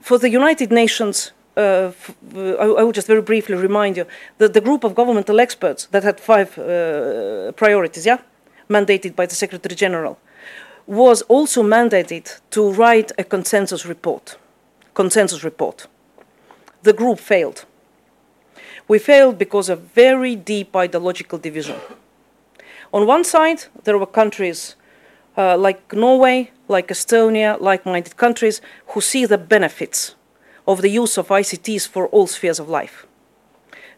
For 0.01 0.18
the 0.18 0.31
United 0.31 0.70
Nations, 0.70 1.33
uh, 1.57 1.93
I, 2.35 2.67
I 2.79 2.83
will 2.83 2.93
just 2.93 3.07
very 3.07 3.23
briefly 3.23 3.55
remind 3.55 3.97
you 3.97 4.07
that 4.38 4.55
the 4.55 4.61
group 4.61 4.85
of 4.85 4.95
governmental 4.95 5.40
experts 5.40 5.87
that 5.87 6.03
had 6.03 6.21
five 6.21 6.59
uh, 6.59 7.53
priorities, 7.53 8.07
yeah, 8.07 8.19
mandated 8.69 9.14
by 9.14 9.27
the 9.27 9.35
Secretary 9.35 9.75
General, 9.75 10.19
was 10.87 11.23
also 11.23 11.62
mandated 11.62 12.40
to 12.51 12.73
write 12.73 13.12
a 13.19 13.25
consensus 13.25 13.87
report. 13.87 14.37
Consensus 14.95 15.45
report. 15.45 15.87
The 16.83 16.93
group 16.93 17.19
failed. 17.19 17.64
We 18.87 18.99
failed 18.99 19.38
because 19.38 19.71
of 19.71 19.81
very 19.95 20.37
deep 20.37 20.77
ideological 20.77 21.38
division. 21.38 21.77
On 22.93 23.07
one 23.07 23.25
side, 23.25 23.64
there 23.85 23.97
were 23.99 24.07
countries 24.07 24.77
uh, 25.37 25.57
like 25.57 25.93
Norway, 25.93 26.51
like 26.69 26.88
Estonia, 26.88 27.61
like 27.61 27.87
minded 27.87 28.17
countries 28.17 28.61
who 28.88 29.01
see 29.01 29.25
the 29.25 29.38
benefits 29.38 30.14
of 30.66 30.83
the 30.83 30.88
use 30.88 31.18
of 31.18 31.29
ICTs 31.29 31.88
for 31.88 32.07
all 32.09 32.27
spheres 32.27 32.59
of 32.59 32.68
life. 32.68 33.07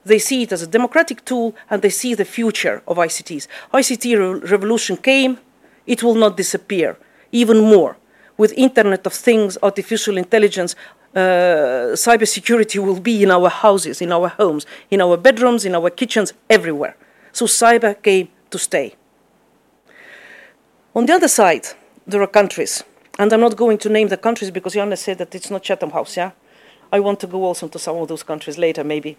They 0.04 0.18
see 0.18 0.42
it 0.42 0.52
as 0.52 0.62
a 0.62 0.66
democratic 0.66 1.24
tool 1.24 1.54
and 1.68 1.82
they 1.82 1.90
see 1.90 2.14
the 2.14 2.24
future 2.24 2.82
of 2.86 2.96
ICTs. 2.96 3.48
ICT 3.74 4.04
re 4.18 4.48
revolution 4.50 4.96
came, 4.96 5.38
it 5.86 6.02
will 6.02 6.14
not 6.14 6.36
disappear, 6.36 6.96
even 7.32 7.58
more. 7.60 7.96
With 8.36 8.52
Internet 8.52 9.06
of 9.06 9.14
Things, 9.14 9.58
artificial 9.62 10.16
intelligence, 10.16 10.76
uh, 11.14 11.96
cybersecurity 11.96 12.78
will 12.84 13.00
be 13.00 13.22
in 13.22 13.30
our 13.30 13.48
houses, 13.48 14.02
in 14.02 14.12
our 14.12 14.28
homes, 14.28 14.66
in 14.90 15.00
our 15.00 15.16
bedrooms, 15.16 15.64
in 15.64 15.74
our 15.74 15.90
kitchens, 15.90 16.34
everywhere. 16.50 16.96
So 17.32 17.46
cyber 17.46 18.00
came 18.00 18.28
to 18.50 18.58
stay. 18.58 18.94
On 20.94 21.06
the 21.06 21.14
other 21.14 21.28
side, 21.28 21.66
there 22.06 22.22
are 22.22 22.26
countries, 22.26 22.84
and 23.18 23.32
I'm 23.32 23.40
not 23.40 23.56
going 23.56 23.78
to 23.78 23.88
name 23.88 24.08
the 24.08 24.16
countries 24.16 24.50
because 24.50 24.74
Janne 24.74 24.96
said 24.96 25.18
that 25.18 25.34
it's 25.34 25.50
not 25.50 25.62
Chatham 25.62 25.90
House, 25.90 26.16
yeah? 26.16 26.30
I 26.92 27.00
want 27.00 27.20
to 27.20 27.26
go 27.26 27.44
also 27.44 27.68
to 27.68 27.78
some 27.78 27.96
of 27.96 28.08
those 28.08 28.22
countries 28.22 28.58
later, 28.58 28.84
maybe. 28.84 29.16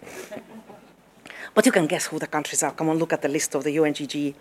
but 1.54 1.66
you 1.66 1.72
can 1.72 1.86
guess 1.86 2.06
who 2.06 2.18
the 2.18 2.26
countries 2.26 2.62
are. 2.62 2.72
Come 2.72 2.88
on, 2.88 2.98
look 2.98 3.12
at 3.12 3.22
the 3.22 3.28
list 3.28 3.54
of 3.54 3.64
the 3.64 3.76
UNGGE. 3.78 4.34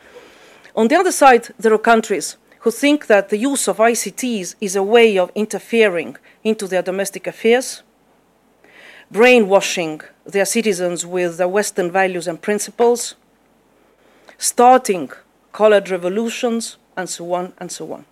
On 0.75 0.87
the 0.87 0.95
other 0.95 1.11
side, 1.11 1.49
there 1.57 1.73
are 1.73 1.79
countries 1.79 2.37
who 2.59 2.71
think 2.71 3.07
that 3.07 3.29
the 3.29 3.37
use 3.37 3.67
of 3.67 3.77
ICTs 3.77 4.55
is 4.61 4.75
a 4.75 4.83
way 4.83 5.17
of 5.17 5.31
interfering 5.35 6.17
into 6.43 6.67
their 6.67 6.81
domestic 6.81 7.27
affairs, 7.27 7.81
brainwashing 9.09 10.01
their 10.25 10.45
citizens 10.45 11.05
with 11.05 11.37
the 11.37 11.47
Western 11.47 11.91
values 11.91 12.27
and 12.27 12.41
principles, 12.41 13.15
starting 14.37 15.09
colored 15.51 15.89
revolutions, 15.89 16.77
and 16.95 17.09
so 17.09 17.33
on 17.33 17.53
and 17.57 17.71
so 17.71 17.93
on. 17.93 18.05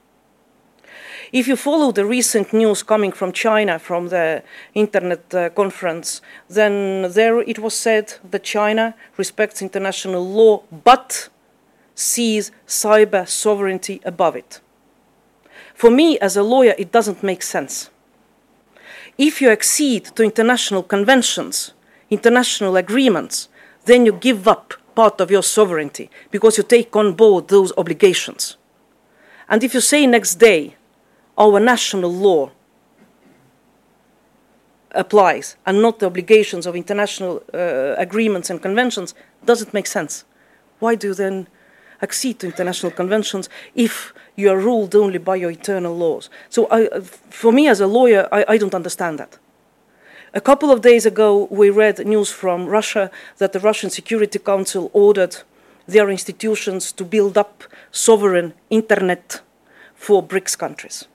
If 1.36 1.50
you 1.50 1.58
follow 1.58 1.92
the 1.92 2.06
recent 2.06 2.54
news 2.54 2.82
coming 2.82 3.12
from 3.12 3.34
China, 3.34 3.78
from 3.78 4.08
the 4.08 4.42
internet 4.74 5.36
uh, 5.36 5.50
conference, 5.50 6.22
then 6.48 7.12
there 7.12 7.42
it 7.42 7.60
was 7.60 7.74
said 7.74 8.14
that 8.32 8.46
China 8.46 8.96
respects 9.18 9.62
international 9.62 10.26
law, 10.26 10.64
but 10.86 11.28
sees 11.94 12.54
cyber 12.66 13.28
sovereignty 13.28 14.00
above 14.06 14.38
it. 14.38 14.62
For 15.74 15.92
me, 15.92 16.18
as 16.20 16.38
a 16.38 16.42
lawyer, 16.42 16.74
it 16.78 16.94
doesn't 16.94 17.22
make 17.22 17.44
sense. 17.44 17.90
If 19.18 19.42
you 19.42 19.50
accede 19.50 20.06
to 20.16 20.24
international 20.24 20.84
conventions, 20.84 21.74
international 22.10 22.78
agreements, 22.78 23.50
then 23.84 24.06
you 24.06 24.14
give 24.14 24.48
up 24.48 24.74
part 24.96 25.20
of 25.20 25.30
your 25.30 25.44
sovereignty 25.44 26.10
because 26.32 26.58
you 26.58 26.64
take 26.64 26.96
on 26.96 27.14
board 27.14 27.50
those 27.50 27.74
obligations. 27.78 28.56
And 29.50 29.66
if 29.66 29.74
you 29.74 29.82
say 29.82 30.08
next 30.08 30.36
day, 30.36 30.76
our 31.38 31.60
national 31.60 32.12
law 32.12 32.52
applies 34.92 35.58
and 35.66 35.82
not 35.82 36.00
the 36.00 36.06
obligations 36.06 36.66
of 36.66 36.76
international 36.76 37.44
uh, 37.54 37.96
agreements 37.98 38.50
and 38.50 38.62
conventions, 38.62 39.14
does 39.46 39.62
it 39.62 39.74
make 39.74 39.88
sense? 39.88 40.24
Why 40.80 40.96
do 40.96 41.08
you 41.08 41.14
then 41.14 41.48
accede 42.02 42.40
to 42.40 42.48
international 42.48 42.92
conventions 42.92 43.50
if 43.74 44.14
you 44.36 44.50
are 44.50 44.60
ruled 44.60 44.96
only 44.96 45.18
by 45.18 45.36
your 45.36 45.52
internal 45.52 45.96
laws. 45.96 46.30
So 46.50 46.68
I, 46.72 47.00
for 47.42 47.52
me 47.52 47.68
as 47.68 47.80
a 47.82 47.88
lawyer, 47.88 48.28
I, 48.32 48.46
I 48.54 48.58
don't 48.58 48.76
understand 48.76 49.20
that. 49.20 49.38
A 50.34 50.42
couple 50.42 50.70
of 50.72 50.82
days 50.82 51.06
ago, 51.06 51.48
we 51.50 51.70
read 51.70 52.06
news 52.06 52.30
from 52.30 52.66
Russia 52.66 53.10
that 53.38 53.54
the 53.54 53.60
Russian 53.60 53.90
Security 53.90 54.40
Council 54.40 54.92
ordered 54.94 55.38
their 55.88 56.10
institutions 56.10 56.92
to 56.92 57.06
build 57.06 57.38
up 57.38 57.64
sovereign 57.92 58.54
internet 58.70 59.42
for 59.96 60.22
BRICS 60.22 60.58
countries. 60.58 61.08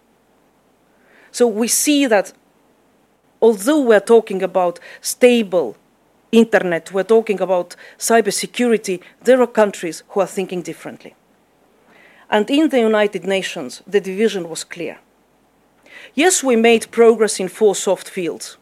So 1.32 1.46
we 1.46 1.68
see 1.68 2.06
that 2.06 2.32
although 3.40 3.80
we're 3.80 4.00
talking 4.00 4.42
about 4.42 4.80
stable 5.00 5.76
internet, 6.32 6.92
we're 6.92 7.02
talking 7.02 7.40
about 7.40 7.76
cybersecurity, 7.98 9.00
there 9.22 9.40
are 9.40 9.46
countries 9.46 10.02
who 10.08 10.20
are 10.20 10.26
thinking 10.26 10.62
differently. 10.62 11.14
And 12.28 12.48
in 12.48 12.68
the 12.68 12.80
United 12.80 13.24
Nations, 13.24 13.82
the 13.86 14.00
division 14.00 14.48
was 14.48 14.62
clear. 14.62 14.98
Yes, 16.14 16.44
we 16.44 16.56
made 16.56 16.90
progress 16.90 17.40
in 17.40 17.48
four 17.48 17.74
soft 17.74 18.08
fields. 18.08 18.56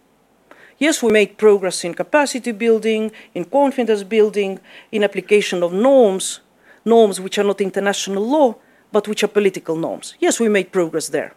Yes, 0.78 1.02
we 1.02 1.10
made 1.10 1.36
progress 1.36 1.84
in 1.84 1.94
capacity 1.94 2.52
building, 2.52 3.10
in 3.34 3.44
confidence 3.44 4.04
building, 4.04 4.60
in 4.92 5.04
application 5.04 5.62
of 5.62 5.72
norms, 5.72 6.40
norms 6.84 7.20
which 7.20 7.38
are 7.38 7.44
not 7.44 7.60
international 7.60 8.24
law, 8.24 8.54
but 8.92 9.08
which 9.08 9.22
are 9.24 9.28
political 9.28 9.76
norms. 9.76 10.14
Yes, 10.20 10.40
we 10.40 10.48
made 10.48 10.72
progress 10.72 11.08
there. 11.08 11.34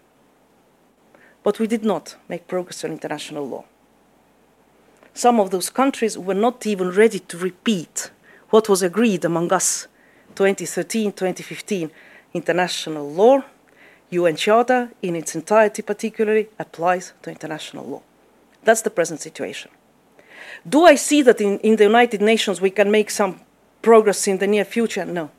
But 1.43 1.59
we 1.59 1.67
did 1.67 1.83
not 1.83 2.15
make 2.29 2.47
progress 2.47 2.83
on 2.83 2.91
international 2.91 3.47
law. 3.47 3.65
Some 5.13 5.39
of 5.39 5.49
those 5.51 5.69
countries 5.69 6.17
were 6.17 6.33
not 6.33 6.65
even 6.65 6.91
ready 6.91 7.19
to 7.19 7.37
repeat 7.37 8.11
what 8.49 8.69
was 8.69 8.81
agreed 8.81 9.25
among 9.25 9.51
us 9.51 9.87
2013 10.35 11.11
2015 11.11 11.91
international 12.33 13.09
law, 13.09 13.43
UN 14.09 14.35
Charter 14.35 14.91
in 15.01 15.15
its 15.15 15.35
entirety 15.35 15.81
particularly 15.81 16.47
applies 16.59 17.13
to 17.21 17.29
international 17.29 17.85
law. 17.85 18.01
That's 18.63 18.81
the 18.81 18.89
present 18.89 19.19
situation. 19.19 19.71
Do 20.67 20.85
I 20.85 20.95
see 20.95 21.21
that 21.23 21.41
in, 21.41 21.59
in 21.59 21.77
the 21.77 21.85
United 21.85 22.21
Nations 22.21 22.61
we 22.61 22.69
can 22.69 22.91
make 22.91 23.09
some 23.09 23.41
progress 23.81 24.27
in 24.27 24.37
the 24.37 24.47
near 24.47 24.65
future? 24.65 25.05
No. 25.05 25.31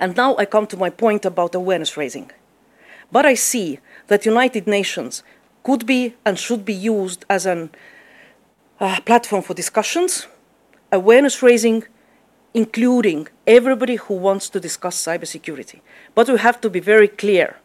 And 0.00 0.16
now 0.16 0.36
I 0.36 0.46
come 0.46 0.66
to 0.68 0.76
my 0.76 0.90
point 0.90 1.24
about 1.24 1.54
awareness 1.54 1.96
raising. 1.96 2.30
But 3.12 3.26
I 3.26 3.34
see 3.34 3.78
that 4.08 4.26
United 4.26 4.66
Nations 4.66 5.22
could 5.62 5.86
be 5.86 6.14
and 6.24 6.38
should 6.38 6.64
be 6.64 6.74
used 6.74 7.24
as 7.28 7.46
a 7.46 7.68
uh, 8.80 9.00
platform 9.02 9.42
for 9.42 9.54
discussions, 9.54 10.26
awareness 10.90 11.42
raising, 11.42 11.84
including 12.54 13.28
everybody 13.46 13.96
who 13.96 14.14
wants 14.14 14.48
to 14.48 14.58
discuss 14.58 14.96
cybersecurity. 14.96 15.80
But 16.14 16.28
we 16.28 16.38
have 16.38 16.60
to 16.62 16.70
be 16.70 16.80
very 16.80 17.08
clear. 17.08 17.58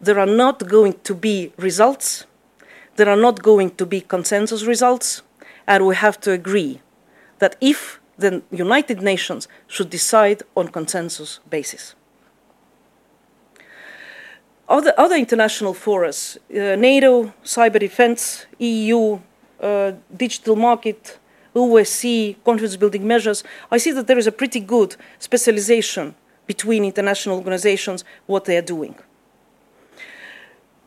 There 0.00 0.20
are 0.20 0.26
not 0.44 0.68
going 0.68 0.94
to 1.04 1.14
be 1.14 1.52
results, 1.56 2.26
there 2.96 3.08
are 3.08 3.16
not 3.16 3.42
going 3.42 3.70
to 3.76 3.86
be 3.86 4.00
consensus 4.00 4.64
results, 4.64 5.22
and 5.66 5.86
we 5.86 5.96
have 5.96 6.20
to 6.20 6.30
agree 6.30 6.80
that 7.38 7.56
if 7.60 8.00
the 8.16 8.42
United 8.50 9.02
Nations 9.02 9.48
should 9.66 9.90
decide 9.90 10.42
on 10.56 10.68
consensus 10.68 11.40
basis. 11.50 11.94
Other, 14.68 14.94
other 14.96 15.16
international 15.16 15.74
forums, 15.74 16.38
uh, 16.50 16.76
NATO, 16.76 17.32
cyber 17.44 17.78
defense, 17.78 18.46
EU, 18.58 19.18
uh, 19.60 19.92
digital 20.16 20.56
market, 20.56 21.18
OSCE, 21.54 22.36
confidence 22.44 22.76
building 22.76 23.06
measures, 23.06 23.44
I 23.70 23.78
see 23.78 23.92
that 23.92 24.06
there 24.06 24.18
is 24.18 24.26
a 24.26 24.32
pretty 24.32 24.60
good 24.60 24.96
specialization 25.18 26.14
between 26.46 26.84
international 26.84 27.36
organizations, 27.36 28.04
what 28.26 28.46
they 28.46 28.56
are 28.56 28.62
doing. 28.62 28.94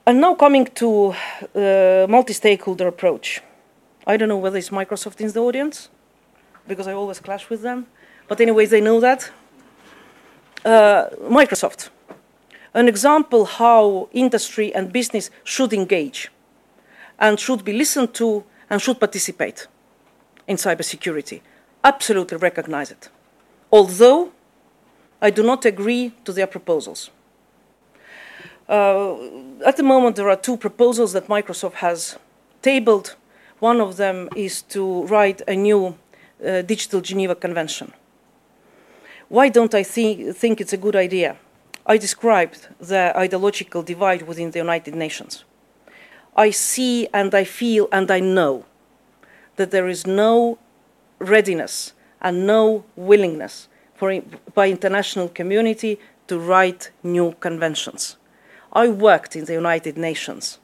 And 0.05 0.21
now 0.21 0.35
coming 0.35 0.65
to 0.75 1.13
uh, 1.53 2.07
multi-stakeholder 2.09 2.87
approach. 2.87 3.41
I 4.07 4.17
don't 4.17 4.29
know 4.29 4.37
whether 4.37 4.57
it's 4.57 4.69
Microsoft 4.69 5.19
in 5.19 5.31
the 5.31 5.39
audience, 5.41 5.89
because 6.67 6.87
I 6.87 6.93
always 6.93 7.19
clash 7.19 7.49
with 7.49 7.61
them. 7.61 7.87
But 8.27 8.41
anyways, 8.41 8.69
they 8.69 8.81
know 8.81 8.99
that. 8.99 9.31
Uh, 10.65 11.09
Microsoft 11.29 11.89
an 12.73 12.87
example 12.87 13.45
how 13.45 14.09
industry 14.11 14.73
and 14.73 14.91
business 14.91 15.29
should 15.43 15.73
engage 15.73 16.29
and 17.19 17.39
should 17.39 17.63
be 17.63 17.73
listened 17.73 18.13
to 18.15 18.43
and 18.69 18.81
should 18.81 18.99
participate 18.99 19.67
in 20.47 20.57
cybersecurity. 20.57 21.41
Absolutely 21.83 22.37
recognize 22.37 22.91
it. 22.91 23.09
Although 23.71 24.31
I 25.21 25.29
do 25.29 25.43
not 25.43 25.65
agree 25.65 26.13
to 26.25 26.31
their 26.31 26.47
proposals. 26.47 27.09
Uh, 28.69 29.15
at 29.65 29.77
the 29.77 29.83
moment, 29.83 30.15
there 30.17 30.29
are 30.29 30.35
two 30.35 30.57
proposals 30.57 31.13
that 31.13 31.27
Microsoft 31.27 31.75
has 31.75 32.17
tabled. 32.61 33.15
One 33.59 33.81
of 33.81 33.97
them 33.97 34.29
is 34.35 34.61
to 34.63 35.03
write 35.05 35.41
a 35.47 35.55
new 35.55 35.97
uh, 36.45 36.61
Digital 36.61 37.01
Geneva 37.01 37.33
Convention. 37.35 37.93
Why 39.29 39.49
don't 39.49 39.73
I 39.73 39.83
think, 39.83 40.35
think 40.35 40.61
it's 40.61 40.73
a 40.73 40.77
good 40.77 40.95
idea? 40.95 41.37
I 41.89 41.97
described 41.97 42.67
the 42.81 43.17
ideological 43.17 43.81
divide 43.81 44.23
within 44.23 44.51
the 44.51 44.59
United 44.59 44.93
Nations. 44.93 45.45
I 46.35 46.51
see 46.51 47.07
and 47.13 47.33
I 47.33 47.45
feel 47.45 47.87
and 47.93 48.11
I 48.11 48.19
know 48.19 48.65
that 49.55 49.71
there 49.71 49.87
is 49.87 50.05
no 50.05 50.59
readiness 51.19 51.93
and 52.21 52.45
no 52.45 52.83
willingness 52.97 53.69
for, 53.95 54.21
by 54.53 54.69
international 54.69 55.29
community 55.29 55.97
to 56.27 56.37
write 56.37 56.91
new 57.03 57.31
conventions. 57.39 58.17
I 58.73 58.89
worked 58.89 59.37
in 59.37 59.45
the 59.45 59.53
United 59.53 59.97
Nations. 59.97 60.59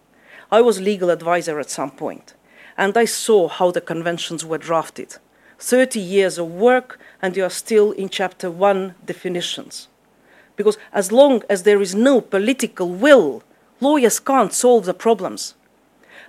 I 0.51 0.59
was 0.59 0.81
legal 0.81 1.09
advisor 1.09 1.57
at 1.57 1.69
some 1.69 1.91
point, 1.91 2.33
and 2.77 2.97
I 2.97 3.05
saw 3.05 3.47
how 3.47 3.71
the 3.71 3.81
conventions 3.81 4.43
were 4.43 4.57
drafted. 4.57 5.15
30 5.57 6.01
years 6.01 6.37
of 6.37 6.51
work, 6.51 6.99
and 7.21 7.37
you 7.37 7.45
are 7.45 7.49
still 7.49 7.93
in 7.93 8.09
chapter 8.09 8.51
one 8.51 8.95
definitions. 9.05 9.87
Because 10.55 10.77
as 10.91 11.11
long 11.11 11.43
as 11.49 11.63
there 11.63 11.81
is 11.81 11.95
no 11.95 12.21
political 12.21 12.89
will, 12.89 13.43
lawyers 13.79 14.19
can't 14.19 14.53
solve 14.53 14.85
the 14.85 14.93
problems. 14.93 15.55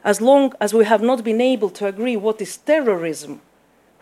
As 0.03 0.21
long 0.21 0.53
as 0.61 0.75
we 0.75 0.85
have 0.85 1.03
not 1.03 1.25
been 1.25 1.41
able 1.41 1.71
to 1.71 1.87
agree 1.87 2.17
what 2.17 2.41
is 2.41 2.57
terrorism, 2.57 3.41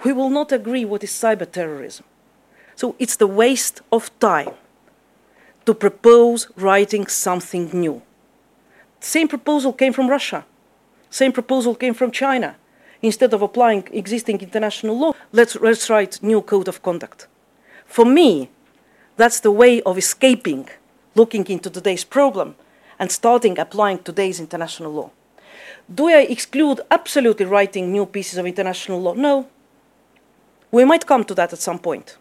we 0.04 0.12
will 0.12 0.30
not 0.30 0.52
agree 0.52 0.84
what 0.84 1.04
is 1.04 1.10
cyber 1.10 1.50
terrorism. 1.50 2.04
So 2.74 2.96
it's 2.98 3.16
the 3.16 3.26
waste 3.26 3.80
of 3.92 4.10
time 4.18 4.54
to 5.66 5.74
propose 5.74 6.48
writing 6.56 7.06
something 7.06 7.70
new. 7.72 8.02
Same 9.00 9.28
proposal 9.28 9.72
came 9.72 9.92
from 9.92 10.08
Russia. 10.08 10.44
Same 11.10 11.32
proposal 11.32 11.74
came 11.74 11.94
from 11.94 12.10
China. 12.10 12.56
Instead 13.02 13.34
of 13.34 13.42
applying 13.42 13.88
existing 13.92 14.40
international 14.40 14.98
law, 14.98 15.12
let's, 15.32 15.56
let's 15.56 15.90
write 15.90 16.22
new 16.22 16.40
code 16.40 16.68
of 16.68 16.82
conduct. 16.82 17.26
For 17.84 18.04
me, 18.04 18.48
that's 19.16 19.40
the 19.40 19.50
way 19.50 19.82
of 19.82 19.98
escaping 19.98 20.68
looking 21.14 21.46
into 21.46 21.68
today's 21.68 22.04
problem 22.04 22.54
and 22.98 23.10
starting 23.10 23.58
applying 23.58 23.98
today's 23.98 24.40
international 24.40 24.92
law. 24.92 25.10
Do 25.92 26.08
I 26.08 26.22
exclude 26.22 26.80
absolutely 26.90 27.46
writing 27.46 27.92
new 27.92 28.06
pieces 28.06 28.38
of 28.38 28.46
international 28.46 29.00
law? 29.00 29.14
No. 29.14 29.48
We 30.70 30.84
might 30.84 31.06
come 31.06 31.24
to 31.24 31.34
that 31.34 31.52
at 31.52 31.58
some 31.58 31.78
point. 31.78 32.16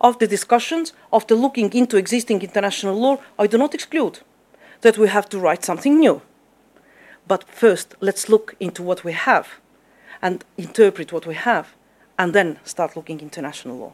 After 0.00 0.26
discussions, 0.26 0.92
after 1.12 1.34
looking 1.34 1.72
into 1.72 1.96
existing 1.96 2.42
international 2.42 3.00
law, 3.00 3.18
I 3.38 3.46
do 3.46 3.58
not 3.58 3.74
exclude 3.74 4.20
that 4.82 4.98
we 4.98 5.08
have 5.08 5.28
to 5.30 5.38
write 5.38 5.64
something 5.64 5.98
new. 5.98 6.20
But 7.26 7.44
first, 7.48 7.94
let's 8.00 8.28
look 8.28 8.54
into 8.60 8.82
what 8.82 9.02
we 9.02 9.12
have 9.12 9.48
and 10.20 10.44
interpret 10.56 11.12
what 11.12 11.26
we 11.26 11.34
have, 11.34 11.74
and 12.18 12.32
then 12.32 12.58
start 12.64 12.96
looking 12.96 13.20
into 13.20 13.24
international 13.24 13.76
law 13.76 13.92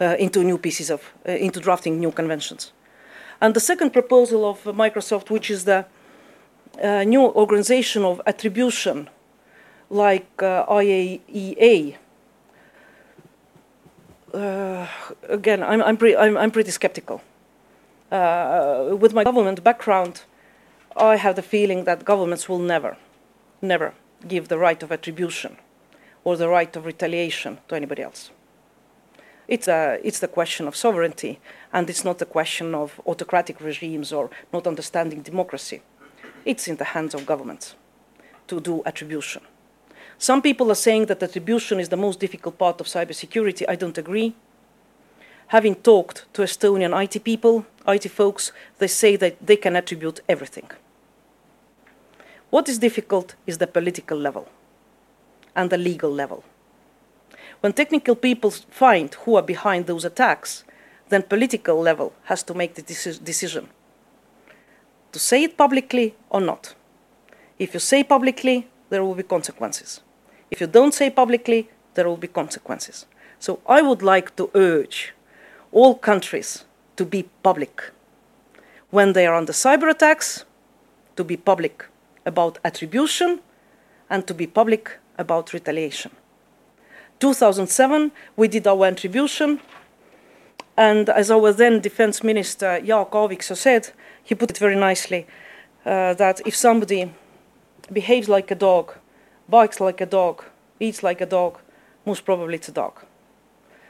into 0.00 0.42
new 0.42 0.58
pieces 0.58 0.90
of, 0.90 1.12
uh, 1.28 1.32
into 1.32 1.60
drafting 1.60 1.98
new 1.98 2.10
conventions. 2.10 2.72
And 3.40 3.54
the 3.54 3.60
second 3.60 3.90
proposal 3.92 4.48
of 4.48 4.64
Microsoft, 4.64 5.30
which 5.30 5.50
is 5.50 5.64
the 5.64 5.86
uh, 6.82 7.04
new 7.04 7.22
organization 7.22 8.04
of 8.04 8.20
attribution, 8.26 9.08
like 9.90 10.42
uh, 10.42 10.66
IAEA, 10.66 11.96
uh, 14.32 14.86
again, 15.28 15.62
I'm, 15.62 15.82
I'm, 15.82 15.96
pre 15.96 16.16
I'm, 16.16 16.36
I'm, 16.36 16.50
pretty 16.50 16.72
skeptical. 16.72 17.22
Uh, 18.10 18.96
with 18.98 19.14
my 19.14 19.22
government 19.24 19.62
background, 19.62 20.22
I 20.96 21.16
have 21.16 21.36
the 21.36 21.42
feeling 21.42 21.84
that 21.84 22.04
governments 22.04 22.48
will 22.48 22.58
never, 22.58 22.96
never 23.62 23.94
give 24.26 24.48
the 24.48 24.58
right 24.58 24.82
of 24.82 24.90
attribution 24.90 25.56
or 26.24 26.36
the 26.36 26.48
right 26.48 26.74
of 26.74 26.84
retaliation 26.84 27.58
to 27.68 27.76
anybody 27.76 28.02
else. 28.02 28.30
It's, 29.46 29.68
a, 29.68 29.98
it's 30.02 30.20
the 30.20 30.28
question 30.28 30.66
of 30.66 30.74
sovereignty, 30.74 31.38
and 31.72 31.90
it's 31.90 32.04
not 32.04 32.22
a 32.22 32.26
question 32.26 32.74
of 32.74 33.00
autocratic 33.06 33.60
regimes 33.60 34.12
or 34.12 34.30
not 34.52 34.66
understanding 34.66 35.22
democracy. 35.22 35.82
It's 36.44 36.66
in 36.68 36.76
the 36.76 36.84
hands 36.84 37.14
of 37.14 37.26
governments 37.26 37.74
to 38.48 38.60
do 38.60 38.82
attribution. 38.86 39.42
Some 40.18 40.40
people 40.40 40.70
are 40.70 40.76
saying 40.76 41.06
that 41.06 41.22
attribution 41.22 41.80
is 41.80 41.88
the 41.88 41.96
most 41.96 42.20
difficult 42.20 42.58
part 42.58 42.80
of 42.80 42.86
cybersecurity. 42.86 43.64
I 43.68 43.76
don't 43.76 43.98
agree. 43.98 44.34
Having 45.48 45.76
talked 45.76 46.24
to 46.34 46.42
Estonian 46.42 46.94
IT 47.02 47.24
people, 47.24 47.66
IT 47.86 48.10
folks, 48.10 48.52
they 48.78 48.86
say 48.86 49.16
that 49.16 49.36
they 49.44 49.56
can 49.56 49.76
attribute 49.76 50.20
everything. 50.28 50.70
What 52.50 52.68
is 52.68 52.78
difficult 52.78 53.34
is 53.46 53.58
the 53.58 53.66
political 53.66 54.16
level 54.16 54.48
and 55.54 55.70
the 55.70 55.78
legal 55.78 56.10
level. 56.10 56.44
When 57.64 57.72
technical 57.72 58.14
people 58.14 58.50
find 58.50 59.14
who 59.24 59.36
are 59.36 59.42
behind 59.42 59.86
those 59.86 60.04
attacks, 60.04 60.64
then 61.08 61.22
political 61.22 61.80
level 61.80 62.12
has 62.24 62.42
to 62.42 62.52
make 62.52 62.74
the 62.74 62.82
decision 62.82 63.68
to 65.12 65.18
say 65.18 65.44
it 65.44 65.56
publicly 65.56 66.14
or 66.28 66.42
not. 66.42 66.74
If 67.58 67.72
you 67.72 67.80
say 67.80 68.04
publicly, 68.04 68.68
there 68.90 69.02
will 69.02 69.14
be 69.14 69.22
consequences. 69.22 70.02
If 70.50 70.60
you 70.60 70.66
don't 70.66 70.92
say 70.92 71.08
publicly, 71.08 71.70
there 71.94 72.06
will 72.06 72.18
be 72.18 72.28
consequences. 72.28 73.06
So 73.38 73.60
I 73.66 73.80
would 73.80 74.02
like 74.02 74.36
to 74.36 74.50
urge 74.54 75.14
all 75.72 75.94
countries 75.94 76.66
to 76.96 77.06
be 77.06 77.22
public. 77.42 77.92
When 78.90 79.14
they 79.14 79.26
are 79.26 79.34
under 79.34 79.54
cyber 79.54 79.88
attacks, 79.88 80.44
to 81.16 81.24
be 81.24 81.38
public 81.38 81.86
about 82.26 82.58
attribution 82.62 83.40
and 84.10 84.26
to 84.26 84.34
be 84.34 84.46
public 84.46 84.98
about 85.16 85.54
retaliation. 85.54 86.10
2007, 87.24 88.12
we 88.36 88.48
did 88.48 88.66
our 88.66 88.84
attribution, 88.84 89.58
and 90.76 91.08
as 91.08 91.30
our 91.30 91.54
then 91.54 91.80
defense 91.80 92.22
minister, 92.22 92.78
Jaak 92.84 93.42
said, 93.42 93.92
he 94.22 94.34
put 94.34 94.50
it 94.50 94.58
very 94.58 94.76
nicely, 94.76 95.26
uh, 95.86 96.12
that 96.12 96.42
if 96.44 96.54
somebody 96.54 97.10
behaves 97.90 98.28
like 98.28 98.50
a 98.50 98.54
dog, 98.54 98.92
barks 99.48 99.80
like 99.80 100.02
a 100.02 100.06
dog, 100.06 100.44
eats 100.78 101.02
like 101.02 101.22
a 101.22 101.26
dog, 101.26 101.60
most 102.04 102.26
probably 102.26 102.56
it's 102.56 102.68
a 102.68 102.72
dog. 102.72 102.92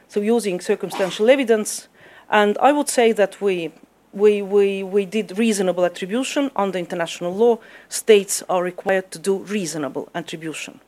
So 0.07 0.21
using 0.21 0.61
circumstantial 0.61 1.29
evidence, 1.29 1.89
and 2.29 2.57
I 2.59 2.71
would 2.71 2.87
say 2.87 3.11
that 3.11 3.41
we, 3.41 3.73
we, 4.13 4.41
we, 4.41 4.81
we 4.81 5.05
did 5.05 5.37
reasonable 5.37 5.83
attribution 5.83 6.51
under 6.55 6.79
international 6.79 7.35
law. 7.35 7.59
States 7.89 8.43
are 8.47 8.63
required 8.63 9.11
to 9.11 9.19
do 9.19 9.39
reasonable 9.39 10.07
attribution. 10.15 10.79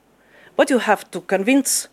But 0.56 0.70
you 0.70 0.78
have 0.78 1.12
to 1.12 1.20
convince 1.20 1.90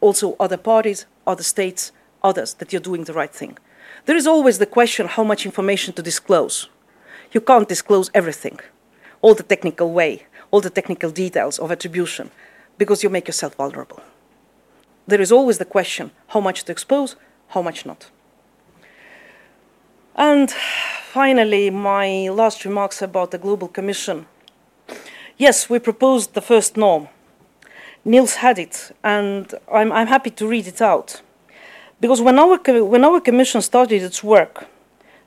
also 0.00 0.36
other 0.38 0.56
parties, 0.56 1.06
other 1.26 1.42
states, 1.42 1.92
others 2.22 2.54
that 2.54 2.72
you're 2.72 2.80
doing 2.80 3.04
the 3.04 3.12
right 3.12 3.34
thing. 3.34 3.58
There 4.06 4.16
is 4.16 4.26
always 4.26 4.58
the 4.58 4.66
question 4.66 5.06
how 5.06 5.24
much 5.24 5.46
information 5.46 5.94
to 5.94 6.02
disclose. 6.02 6.68
You 7.32 7.40
can't 7.40 7.68
disclose 7.68 8.10
everything, 8.14 8.58
all 9.20 9.34
the 9.34 9.42
technical 9.42 9.92
way, 9.92 10.26
all 10.50 10.60
the 10.60 10.70
technical 10.70 11.10
details 11.10 11.58
of 11.58 11.70
attribution, 11.70 12.30
because 12.78 13.02
you 13.02 13.10
make 13.10 13.28
yourself 13.28 13.54
vulnerable. 13.54 14.00
There 15.06 15.20
is 15.20 15.32
always 15.32 15.58
the 15.58 15.64
question 15.64 16.10
how 16.28 16.40
much 16.40 16.64
to 16.64 16.72
expose, 16.72 17.16
how 17.48 17.62
much 17.62 17.84
not. 17.84 18.10
And 20.16 20.50
finally, 20.50 21.70
my 21.70 22.28
last 22.28 22.64
remarks 22.64 23.00
about 23.02 23.30
the 23.30 23.38
Global 23.38 23.68
Commission. 23.68 24.26
Yes, 25.36 25.70
we 25.70 25.78
proposed 25.78 26.34
the 26.34 26.42
first 26.42 26.76
norm. 26.76 27.08
Niels 28.04 28.36
had 28.36 28.58
it, 28.58 28.92
and 29.04 29.54
I'm, 29.72 29.92
I'm 29.92 30.06
happy 30.06 30.30
to 30.30 30.46
read 30.46 30.66
it 30.66 30.80
out. 30.80 31.20
Because 32.00 32.22
when 32.22 32.38
our, 32.38 32.56
when 32.56 33.04
our 33.04 33.20
commission 33.20 33.60
started 33.60 34.02
its 34.02 34.24
work, 34.24 34.66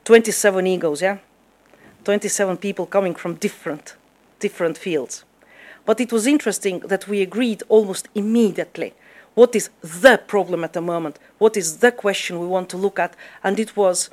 27 0.06 0.66
egos, 0.68 1.02
yeah? 1.02 1.18
27 2.04 2.58
people 2.58 2.86
coming 2.86 3.16
from 3.16 3.36
different, 3.36 3.96
different 4.40 4.78
fields. 4.78 5.24
But 5.86 6.00
it 6.00 6.12
was 6.12 6.26
interesting 6.26 6.80
that 6.80 7.08
we 7.08 7.22
agreed 7.22 7.64
almost 7.70 8.08
immediately 8.16 8.94
what 9.36 9.56
is 9.56 9.70
the 9.82 10.22
problem 10.28 10.64
at 10.64 10.74
the 10.74 10.82
moment, 10.82 11.18
what 11.38 11.58
is 11.58 11.78
the 11.78 11.92
question 11.92 12.40
we 12.40 12.48
want 12.48 12.70
to 12.70 12.78
look 12.78 13.00
at, 13.00 13.16
and 13.44 13.60
it 13.60 13.76
was 13.76 14.10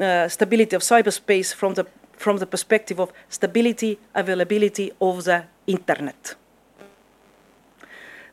uh, 0.00 0.28
stability 0.28 0.74
of 0.74 0.82
cyberspace 0.82 1.54
from 1.54 1.74
the, 1.74 1.86
from 2.12 2.38
the 2.38 2.46
perspective 2.46 2.98
of 2.98 3.12
stability, 3.28 3.98
availability 4.14 4.90
of 5.00 5.24
the 5.24 5.44
internet. 5.66 6.34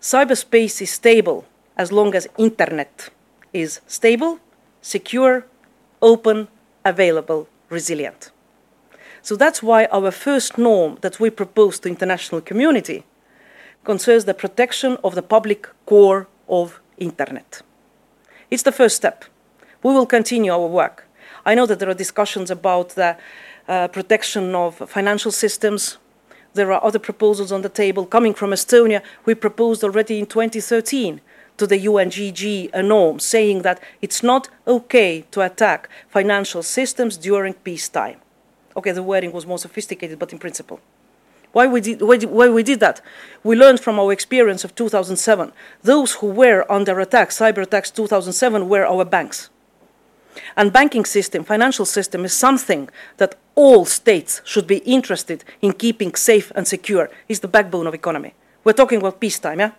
Cyberspace 0.01 0.81
is 0.81 0.91
stable 0.91 1.45
as 1.75 1.91
long 1.91 2.15
as 2.15 2.27
internet 2.37 3.09
is 3.51 3.81
stable, 3.87 4.39
secure, 4.81 5.45
open, 6.01 6.47
available, 6.85 7.47
resilient. 7.69 8.31
So 9.21 9.35
that's 9.35 9.61
why 9.61 9.85
our 9.91 10.11
first 10.11 10.57
norm 10.57 10.97
that 11.01 11.19
we 11.19 11.29
propose 11.29 11.79
to 11.79 11.89
international 11.89 12.41
community 12.41 13.03
concerns 13.83 14.25
the 14.25 14.33
protection 14.33 14.97
of 15.03 15.15
the 15.15 15.21
public 15.21 15.67
core 15.85 16.27
of 16.47 16.79
internet. 16.97 17.61
It's 18.49 18.63
the 18.63 18.71
first 18.71 18.95
step. 18.95 19.25
We 19.83 19.93
will 19.93 20.05
continue 20.05 20.51
our 20.51 20.67
work. 20.67 21.07
I 21.45 21.55
know 21.55 21.65
that 21.65 21.79
there 21.79 21.89
are 21.89 21.93
discussions 21.93 22.49
about 22.49 22.89
the 22.89 23.17
uh, 23.67 23.87
protection 23.89 24.55
of 24.55 24.77
financial 24.89 25.31
systems. 25.31 25.97
There 26.53 26.71
are 26.71 26.83
other 26.83 26.99
proposals 26.99 27.51
on 27.51 27.61
the 27.61 27.69
table 27.69 28.05
coming 28.05 28.33
from 28.33 28.51
Estonia. 28.51 29.01
We 29.25 29.35
proposed 29.35 29.83
already 29.83 30.19
in 30.19 30.25
2013 30.25 31.21
to 31.57 31.67
the 31.67 31.87
UNGG 31.87 32.71
a 32.73 32.81
norm 32.81 33.19
saying 33.19 33.61
that 33.61 33.81
it's 34.01 34.23
not 34.23 34.49
okay 34.65 35.25
to 35.31 35.41
attack 35.41 35.89
financial 36.07 36.63
systems 36.63 37.17
during 37.17 37.53
peacetime. 37.53 38.17
Okay, 38.75 38.91
the 38.91 39.03
wording 39.03 39.31
was 39.31 39.45
more 39.45 39.59
sophisticated, 39.59 40.17
but 40.17 40.31
in 40.31 40.39
principle. 40.39 40.79
Why 41.51 41.67
we, 41.67 41.81
did, 41.81 42.01
why, 42.01 42.17
why 42.17 42.49
we 42.49 42.63
did 42.63 42.79
that? 42.79 43.01
We 43.43 43.55
learned 43.55 43.79
from 43.79 43.99
our 43.99 44.13
experience 44.13 44.63
of 44.63 44.75
2007. 44.75 45.51
Those 45.81 46.13
who 46.13 46.27
were 46.27 46.65
under 46.71 46.99
attack, 46.99 47.29
cyber 47.29 47.63
attacks 47.63 47.91
2007, 47.91 48.69
were 48.69 48.85
our 48.85 49.03
banks. 49.03 49.49
And 50.55 50.73
banking 50.73 51.05
system, 51.05 51.43
financial 51.43 51.85
system 51.85 52.25
is 52.25 52.33
something 52.33 52.89
that 53.17 53.35
all 53.55 53.85
states 53.85 54.41
should 54.45 54.67
be 54.67 54.77
interested 54.77 55.43
in 55.61 55.73
keeping 55.73 56.15
safe 56.15 56.51
and 56.55 56.67
secure. 56.67 57.09
It's 57.27 57.39
the 57.39 57.47
backbone 57.47 57.87
of 57.87 57.93
economy. 57.93 58.33
We're 58.63 58.73
talking 58.73 58.99
about 58.99 59.19
peacetime, 59.19 59.59
yeah? 59.59 59.71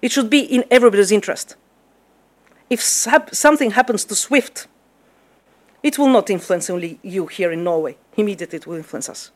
It 0.00 0.12
should 0.12 0.30
be 0.30 0.40
in 0.40 0.64
everybody's 0.70 1.12
interest. 1.12 1.56
If 2.70 2.82
something 2.82 3.72
happens 3.72 4.04
to 4.04 4.14
SWIFT, 4.14 4.66
it 5.82 5.98
will 5.98 6.08
not 6.08 6.30
influence 6.30 6.68
only 6.70 6.98
you 7.02 7.26
here 7.26 7.50
in 7.50 7.64
Norway. 7.64 7.96
Immediately 8.16 8.58
it 8.58 8.66
will 8.66 8.76
influence 8.76 9.08
us. 9.08 9.30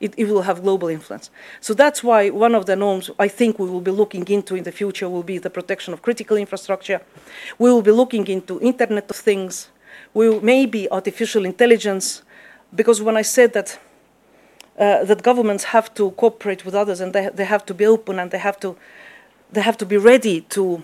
It, 0.00 0.14
it, 0.16 0.28
will 0.28 0.42
have 0.42 0.62
global 0.62 0.88
influence. 0.88 1.28
So 1.60 1.74
that's 1.74 2.04
why 2.04 2.30
one 2.30 2.54
of 2.54 2.66
the 2.66 2.76
norms 2.76 3.10
I 3.18 3.26
think 3.26 3.58
we 3.58 3.68
will 3.68 3.80
be 3.80 3.90
looking 3.90 4.24
into 4.28 4.54
in 4.54 4.62
the 4.62 4.70
future 4.70 5.08
will 5.08 5.24
be 5.24 5.38
the 5.38 5.50
protection 5.50 5.92
of 5.92 6.02
critical 6.02 6.36
infrastructure. 6.36 7.00
We 7.58 7.72
will 7.72 7.82
be 7.82 7.90
looking 7.90 8.28
into 8.28 8.60
Internet 8.60 9.10
of 9.10 9.16
Things. 9.16 9.70
We 10.14 10.28
will, 10.28 10.40
maybe 10.40 10.88
artificial 10.90 11.44
intelligence, 11.44 12.22
because 12.72 13.02
when 13.02 13.16
I 13.16 13.22
said 13.22 13.52
that 13.54 13.78
uh, 14.78 15.04
that 15.04 15.22
governments 15.24 15.64
have 15.64 15.92
to 15.94 16.12
cooperate 16.12 16.64
with 16.64 16.74
others 16.74 17.00
and 17.00 17.12
they, 17.12 17.28
they 17.34 17.44
have 17.44 17.66
to 17.66 17.74
be 17.74 17.84
open 17.84 18.20
and 18.20 18.30
they 18.30 18.38
have 18.38 18.60
to 18.60 18.76
they 19.50 19.60
have 19.60 19.76
to 19.76 19.86
be 19.86 19.96
ready 19.96 20.42
to 20.42 20.82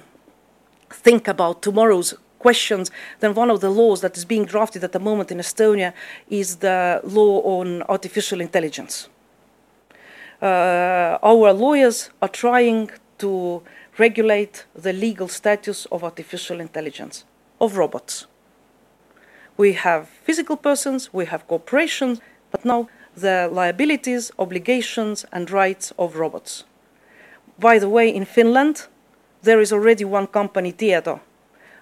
think 0.90 1.28
about 1.28 1.62
tomorrow's 1.62 2.14
questions, 2.46 2.86
then 3.20 3.32
one 3.42 3.50
of 3.54 3.58
the 3.64 3.72
laws 3.80 3.98
that 4.04 4.14
is 4.20 4.24
being 4.34 4.44
drafted 4.54 4.82
at 4.84 4.92
the 4.96 5.02
moment 5.08 5.28
in 5.34 5.38
Estonia 5.46 5.90
is 6.28 6.48
the 6.66 6.80
law 7.18 7.34
on 7.58 7.66
artificial 7.96 8.40
intelligence. 8.48 8.94
Uh, 10.42 11.32
our 11.32 11.48
lawyers 11.66 11.98
are 12.20 12.32
trying 12.44 12.90
to 13.24 13.30
regulate 13.98 14.66
the 14.86 14.92
legal 14.92 15.28
status 15.28 15.78
of 15.94 15.98
artificial 16.10 16.60
intelligence, 16.60 17.24
of 17.64 17.68
robots. 17.82 18.26
We 19.56 19.72
have 19.86 20.02
physical 20.26 20.56
persons, 20.68 21.00
we 21.18 21.24
have 21.32 21.42
corporations, 21.52 22.20
but 22.52 22.64
now 22.64 22.80
the 23.26 23.48
liabilities, 23.60 24.32
obligations, 24.44 25.24
and 25.32 25.50
rights 25.62 25.92
of 25.96 26.08
robots. 26.22 26.64
By 27.58 27.78
the 27.78 27.88
way, 27.88 28.06
in 28.18 28.24
Finland, 28.24 28.76
there 29.42 29.60
is 29.60 29.72
already 29.72 30.04
one 30.04 30.26
company, 30.26 30.72
Tieto, 30.72 31.20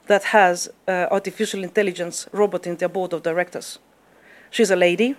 that 0.07 0.25
has 0.25 0.69
uh, 0.89 1.07
artificial 1.11 1.63
intelligence 1.63 2.27
robot 2.33 2.67
in 2.67 2.77
their 2.77 2.89
board 2.89 3.13
of 3.13 3.23
directors. 3.23 3.79
She's 4.51 4.71
a 4.71 4.77
lady. 4.77 5.17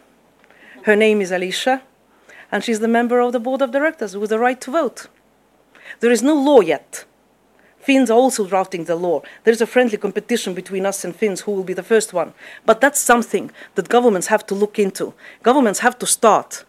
Her 0.84 0.96
name 0.96 1.22
is 1.22 1.32
Alicia, 1.32 1.82
and 2.52 2.64
she's 2.64 2.80
the 2.80 2.88
member 2.88 3.20
of 3.20 3.32
the 3.32 3.40
board 3.40 3.62
of 3.62 3.72
directors 3.72 4.18
with 4.18 4.30
the 4.30 4.40
right 4.40 4.60
to 4.62 4.72
vote. 4.72 5.08
There 6.00 6.12
is 6.12 6.22
no 6.22 6.36
law 6.36 6.62
yet. 6.62 7.06
Finns 7.80 8.10
are 8.10 8.18
also 8.18 8.48
drafting 8.48 8.86
the 8.86 8.96
law. 8.96 9.22
There's 9.44 9.62
a 9.62 9.68
friendly 9.68 9.98
competition 9.98 10.54
between 10.54 10.86
us 10.86 11.04
and 11.04 11.14
Finns 11.14 11.42
who 11.42 11.52
will 11.52 11.66
be 11.66 11.74
the 11.74 11.84
first 11.84 12.14
one. 12.14 12.34
But 12.66 12.80
that's 12.80 13.00
something 13.00 13.52
that 13.76 13.90
governments 13.90 14.28
have 14.28 14.46
to 14.48 14.56
look 14.56 14.80
into. 14.80 15.14
Governments 15.42 15.80
have 15.80 16.00
to 16.00 16.06
start 16.06 16.64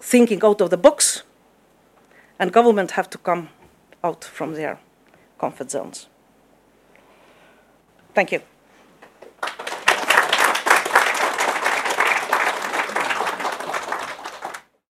thinking 0.00 0.42
out 0.42 0.60
of 0.60 0.70
the 0.70 0.76
box 0.76 1.22
and 2.38 2.52
governments 2.52 2.94
have 2.94 3.08
to 3.10 3.18
come 3.18 3.48
out 4.02 4.24
from 4.24 4.54
their 4.54 4.78
comfort 5.38 5.70
zones. 5.70 6.08
Thank 8.16 8.32
you. 8.32 8.55